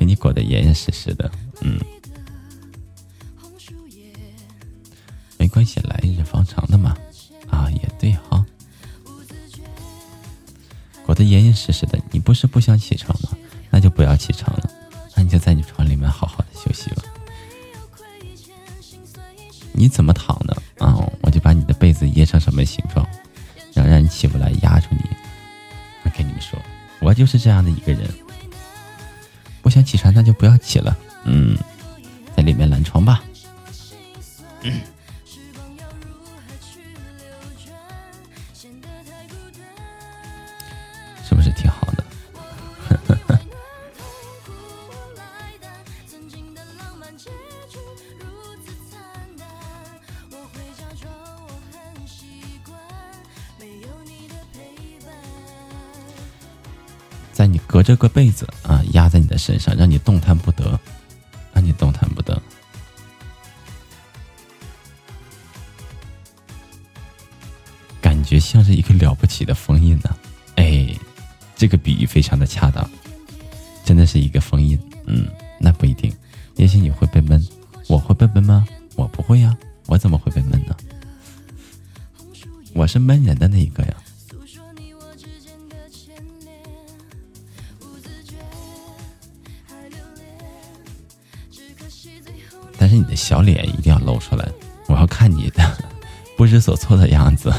[0.00, 1.25] 给你裹得严严实实的，
[11.72, 13.30] 实实的，你不是不想起床吗？
[13.70, 14.70] 那就不要起床了，
[15.14, 17.02] 那你就在你床里面好好的休息吧。
[19.72, 20.96] 你怎么躺的啊？
[21.20, 23.06] 我就把你的被子掖成什么形状，
[23.74, 25.00] 然后让你起不来，压住你。
[26.04, 26.58] 我跟你们说，
[27.00, 28.08] 我就是这样的一个人。
[29.60, 30.96] 不想起床，那就不要起了。
[31.24, 31.58] 嗯，
[32.36, 33.22] 在里面懒床吧。
[34.62, 34.70] 是
[57.86, 58.82] 这个被子啊。
[58.94, 60.76] 压在你的身上，让你动弹不得，
[61.52, 62.42] 让你动弹不得，
[68.00, 70.16] 感觉像是一个了不起的封印呢。
[70.56, 70.88] 哎，
[71.54, 72.90] 这个比喻非常的恰当，
[73.84, 74.76] 真的是一个封印。
[75.06, 75.28] 嗯，
[75.60, 76.12] 那不一定，
[76.56, 77.46] 也许你会被闷，
[77.86, 78.66] 我会被闷吗？
[78.96, 79.56] 我不会呀，
[79.86, 80.74] 我怎么会被闷呢？
[82.74, 83.84] 我是闷人的那一个
[96.86, 97.52] 错的样子。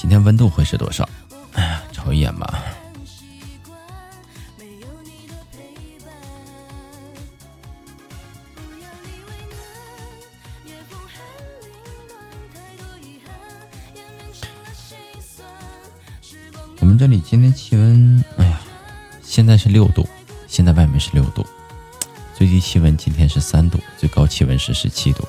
[0.00, 1.06] 今天温度会是多少？
[1.52, 2.58] 哎呀，瞅一眼吧。
[16.78, 18.58] 我们这里今天气温，哎呀，
[19.22, 20.08] 现在是六度，
[20.48, 21.44] 现在外面是六度，
[22.34, 25.28] 最低气温今天是三度，最高气温是十七度。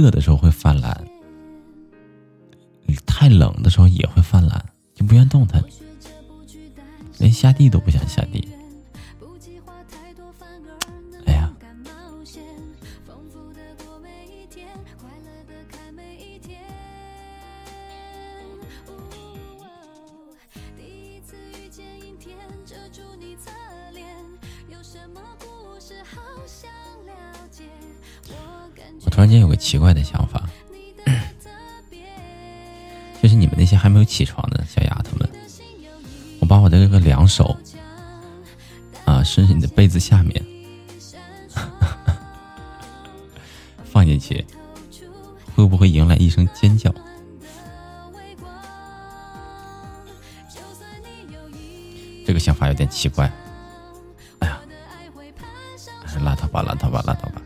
[0.00, 1.04] 热的时候会犯懒，
[3.06, 4.64] 太冷的时候也会犯懒，
[4.94, 5.62] 就不愿动弹，
[7.18, 8.46] 连下地都不想下地。
[29.16, 30.46] 突然间有个奇怪的想法，
[33.22, 35.26] 就是你们那些还没有起床的小丫头们，
[36.38, 37.56] 我把我的这个两手
[39.06, 40.44] 啊伸进你的被子下面，
[43.86, 44.46] 放进去，
[45.54, 46.94] 会不会迎来一声尖叫？
[52.26, 53.32] 这个想法有点奇怪。
[54.40, 54.60] 哎呀，
[56.22, 57.40] 拉倒吧，拉倒吧，拉倒吧。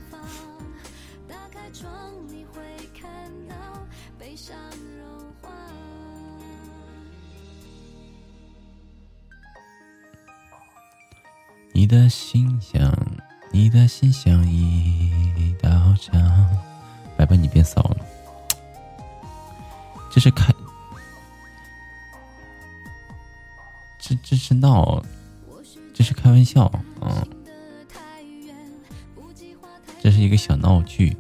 [11.80, 12.94] 你的心像，
[13.50, 16.20] 你的心像一道墙。
[17.16, 17.96] 白白，你别骚了，
[20.10, 20.52] 这是开。
[23.98, 25.02] 这这是闹，
[25.94, 26.70] 这是开玩笑，
[27.00, 27.26] 嗯，
[30.02, 31.16] 这是一个小闹剧，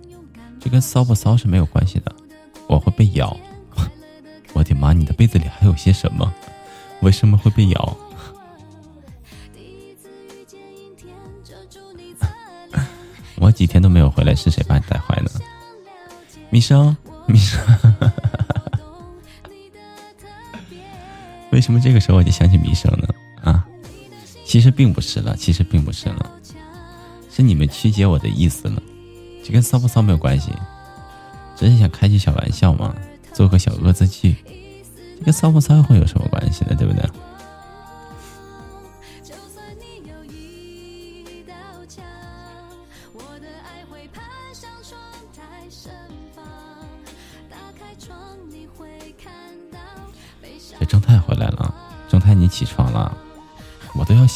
[0.60, 2.14] 这跟骚不骚是没有关系的。
[2.68, 3.34] 我会被咬，
[4.52, 4.92] 我的妈！
[4.92, 6.30] 你的被子里还有些什么？
[7.00, 7.96] 为什么会被咬？
[13.60, 15.30] 几天都没有回来，是谁把你带坏的？
[16.48, 16.96] 米生，
[17.26, 17.60] 米生。
[21.50, 23.06] 为什么这个时候我就想起弥生呢？
[23.42, 23.66] 啊，
[24.46, 26.30] 其实并不是了，其实并不是了，
[27.30, 28.82] 是你们曲解我的意思了。
[29.44, 30.50] 这跟骚不骚没有关系，
[31.54, 32.96] 只是想开句小玩笑嘛，
[33.34, 34.36] 做个小恶作剧。
[35.18, 36.74] 这跟骚不骚会有什么关系呢？
[36.78, 37.04] 对不对？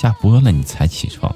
[0.04, 1.34] 下播了，你才起床，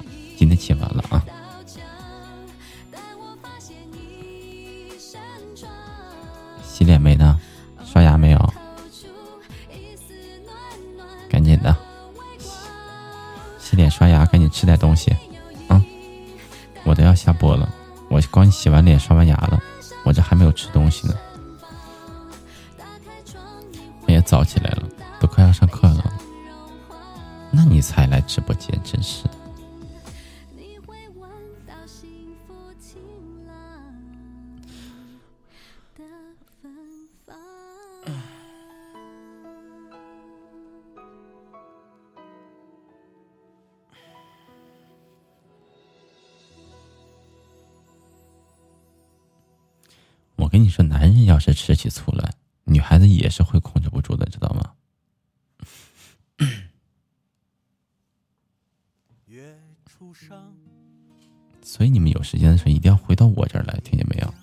[61.61, 64.33] 所以你们有时间的时候一定要回到我这儿来，听见没有？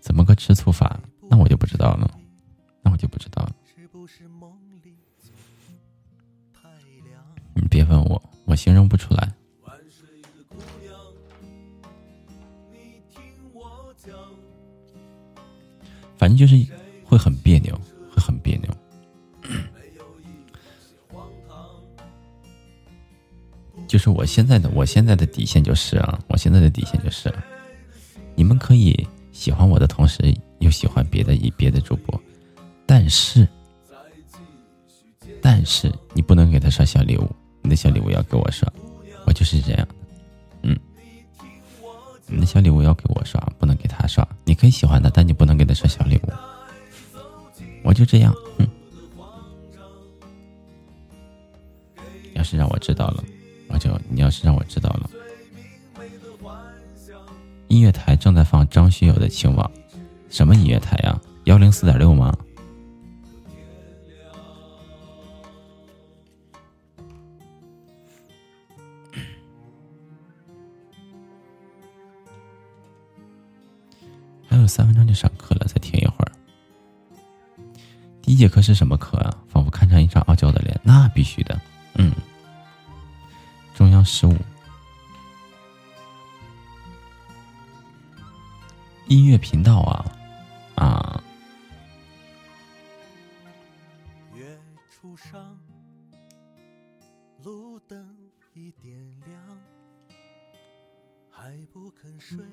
[0.00, 1.00] 怎么个吃醋法？
[1.28, 2.10] 那我就不知道了，
[2.82, 3.54] 那我就不知道了。
[7.54, 9.32] 你别问我，我形容不出来。
[16.18, 16.54] 反正就是
[17.04, 17.74] 会很别扭，
[18.10, 18.68] 会很别扭。
[23.88, 27.32] 就是我现在的，我现在的底线就是啊，我现在的底线就是，
[28.36, 30.22] 你们可以喜欢我的同时，
[30.60, 32.22] 又喜欢别的一别的主播，
[32.86, 33.48] 但是，
[35.42, 37.28] 但是你不能给他刷小礼物，
[37.62, 38.70] 你的小礼物要给我刷，
[39.30, 39.86] 我就是这样。
[40.64, 40.76] 嗯
[42.26, 44.26] 你的小礼物要给我刷，不能给他刷。
[44.44, 46.32] 你可以喜欢他，但你不能给他刷小礼物。
[47.84, 48.68] 我就这样，嗯。
[52.34, 53.22] 要是让我知道了，
[53.68, 55.08] 我就你要是让我知道了。
[57.68, 59.70] 音乐台正在放张学友的《情网》，
[60.28, 61.20] 什么音乐台呀？
[61.44, 62.36] 幺零四点六吗？
[74.60, 76.32] 还有三分钟就上课了，再听一会儿。
[78.20, 79.42] 第一节课是什么课啊？
[79.48, 81.58] 仿佛看上一张傲娇的脸，那必须的。
[81.94, 82.12] 嗯，
[83.74, 84.36] 中央十五，
[89.08, 90.04] 音乐频道啊
[90.74, 91.22] 啊。
[94.34, 94.60] 月
[94.90, 95.58] 初上
[97.42, 98.14] 路灯
[98.52, 99.40] 已点亮，
[101.30, 102.44] 还不肯睡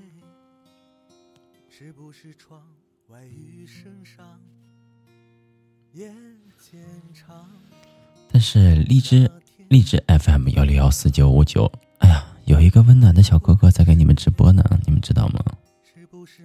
[8.32, 9.30] 但是荔枝
[9.70, 15.40] 荔枝 FM 幺六幺四九五九，哎呀，有一个温暖的小哥哥在给你们直播呢，你们知道吗？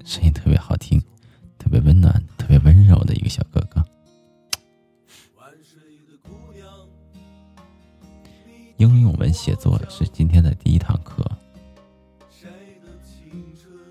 [0.04, 1.00] 声音特别好听，
[1.56, 3.82] 特别温暖，特别温柔的一个小哥哥。
[8.76, 11.24] 应用文写作是今天的第一堂课。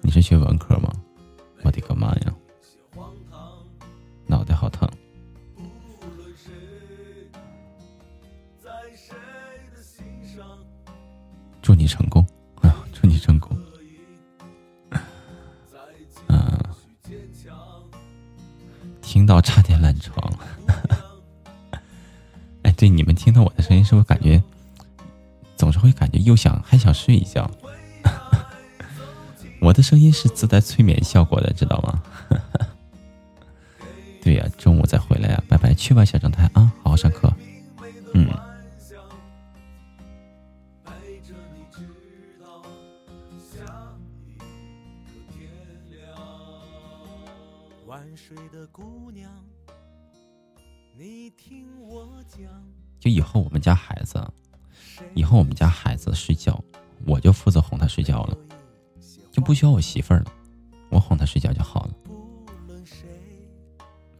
[0.03, 0.91] 你是学文科吗？
[1.63, 2.35] 我的个妈呀，
[4.27, 4.89] 脑袋好疼！
[11.61, 12.25] 祝你成功
[12.61, 12.83] 啊！
[12.91, 13.55] 祝你成功。
[16.27, 16.59] 嗯，
[19.01, 20.33] 听到差点懒床。
[22.63, 24.41] 哎，对，你们听到我的声音，是不是感觉？
[25.55, 27.49] 总是会感觉又想还想睡一觉，
[29.61, 32.03] 我的声音是自带催眠效果的，知道吗？
[34.23, 37.31] 对呀，中午再回来呀，拜拜，去吧，小正太啊，好好上课。
[38.13, 38.27] 嗯。
[47.85, 49.29] 晚睡的姑娘，
[50.97, 52.41] 你听我讲
[52.99, 54.19] 就以后我们家孩子。
[55.15, 56.63] 以后我们家孩子睡觉，
[57.05, 58.37] 我就负责哄他睡觉了，
[59.31, 60.25] 就不需要我媳妇儿了，
[60.89, 61.93] 我哄她睡觉就好了。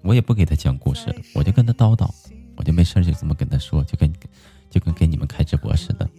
[0.02, 2.10] 我也不给她讲故事，我就跟她叨叨，
[2.56, 4.12] 我就没事就这么跟她说，就跟
[4.70, 6.10] 就跟给你们开直播似的，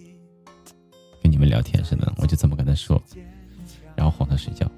[1.22, 3.02] 跟你们聊天似的，我就这么跟她说，
[3.96, 4.70] 然后哄她睡觉。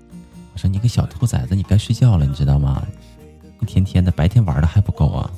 [0.53, 2.87] 我说你个小兔崽子，你该睡觉了，你知道吗？
[3.61, 5.31] 一天天的白天玩的还不够啊？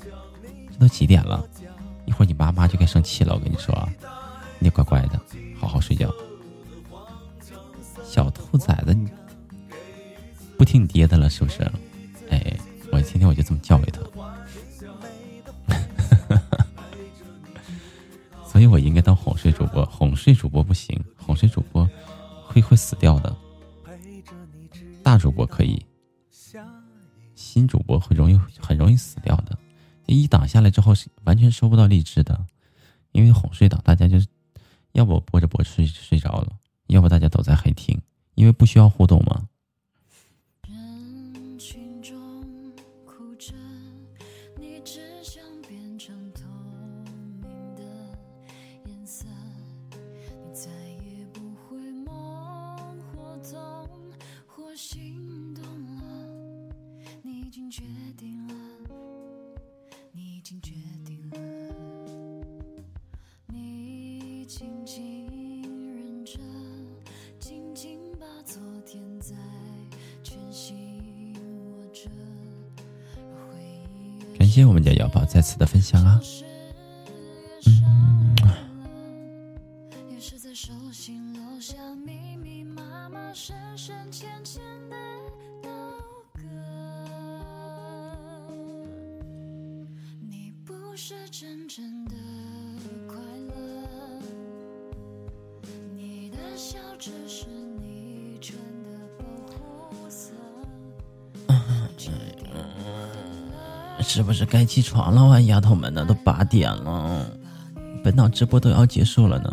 [0.71, 1.43] 这都几点了？
[2.05, 3.89] 一会儿你妈妈就该生气了，我跟你说啊。
[4.59, 5.21] 你乖乖的，
[5.59, 6.13] 好好睡觉。
[8.09, 9.11] 小兔崽子，你
[10.57, 11.71] 不听你爹的了是不是？
[12.31, 12.57] 哎，
[12.93, 14.01] 我天天我就这么教育他。
[18.47, 21.87] 所以我应该当哄睡主播，哄睡主播不行，哄睡主播
[22.47, 23.37] 会会死掉的。
[25.03, 25.85] 大主播可以，
[27.35, 29.59] 新主播会容易很容易死掉的。
[30.07, 32.47] 一档下来之后是完全收不到荔枝的，
[33.13, 34.27] 因为哄睡档大家就是。
[34.93, 36.51] 要不播着播着睡睡着了，
[36.87, 38.01] 要不大家都在黑听，
[38.35, 39.49] 因为不需要互动嘛。
[74.87, 76.21] 感谢瑶宝再次的分享啊！
[104.17, 106.03] 是不是该起床了啊，丫头们呢？
[106.07, 107.31] 都八点了，
[108.03, 109.53] 本档直播都要结束了呢。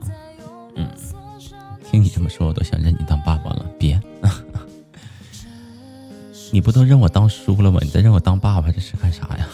[0.78, 0.88] 嗯，
[1.92, 3.66] 听你这么说，我都想认你当爸爸了。
[3.78, 4.02] 别，
[6.50, 7.82] 你不都认我当叔了吗？
[7.84, 9.46] 你再认我当爸爸，这是干啥呀？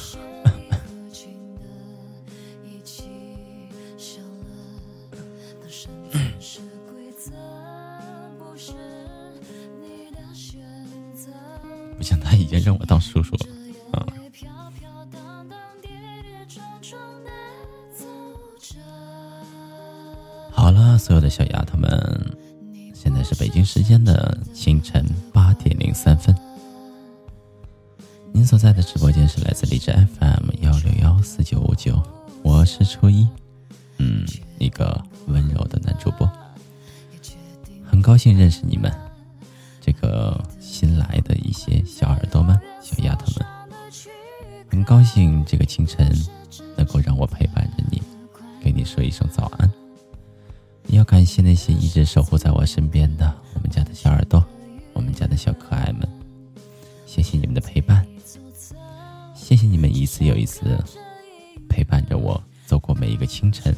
[20.51, 22.37] 好了所有的小丫头们，
[22.93, 25.03] 现在是北京时间的清晨
[25.33, 26.35] 八点零三分。
[28.31, 32.01] 您所在的直播间是来自荔枝 FM 幺六幺四九五九，
[32.43, 33.27] 我是初一，
[33.97, 34.25] 嗯，
[34.59, 36.29] 一个温柔的男主播。
[37.83, 38.93] 很高兴认识你们，
[39.81, 43.45] 这个新来的一些小耳朵们、小丫头们。
[44.69, 46.11] 很高兴这个清晨
[46.89, 48.01] 能够让我陪伴着你，
[48.59, 49.71] 给你说一声早安。
[50.87, 54.43] 要感谢那些一直守护在我身边的我们家的小耳朵，
[54.93, 56.09] 我们家的小可爱们，
[57.05, 58.03] 谢谢你们的陪伴，
[59.35, 60.83] 谢谢你们一次又一次
[61.69, 63.75] 陪伴着我走过每一个清晨，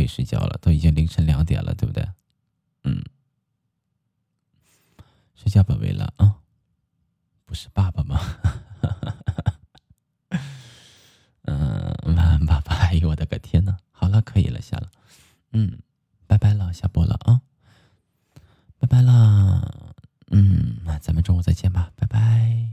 [0.00, 2.08] 可以睡觉了，都已经凌晨两点了，对不对？
[2.84, 3.04] 嗯。
[5.34, 6.10] 睡觉吧，维拉。
[6.16, 6.36] 啊，
[7.44, 8.18] 不是爸爸吗？
[11.44, 12.74] 嗯，晚安，爸爸。
[12.74, 13.76] 哎呦，我的个天呐。
[13.90, 14.90] 好了，可以了，下了。
[15.52, 15.78] 嗯，
[16.26, 17.42] 拜拜了，下播了啊。
[18.78, 19.94] 拜拜了。
[20.30, 22.70] 嗯，那咱们中午再见吧，拜拜。